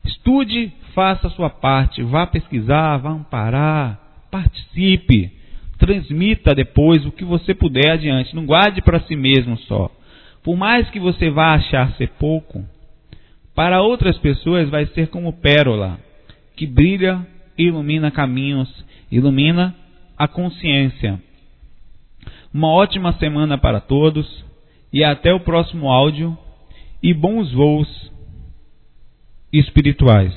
[0.04, 3.98] Estude, faça a sua parte, vá pesquisar, vá amparar,
[4.30, 5.32] participe,
[5.78, 9.90] transmita depois o que você puder adiante, não guarde para si mesmo só.
[10.42, 12.64] Por mais que você vá achar ser pouco,
[13.54, 15.98] para outras pessoas vai ser como pérola,
[16.56, 17.26] que brilha
[17.58, 18.68] e ilumina caminhos,
[19.10, 19.74] ilumina
[20.16, 21.20] a consciência.
[22.52, 24.44] Uma ótima semana para todos
[24.92, 26.36] e até o próximo áudio
[27.02, 28.12] e bons voos
[29.52, 30.34] espirituais.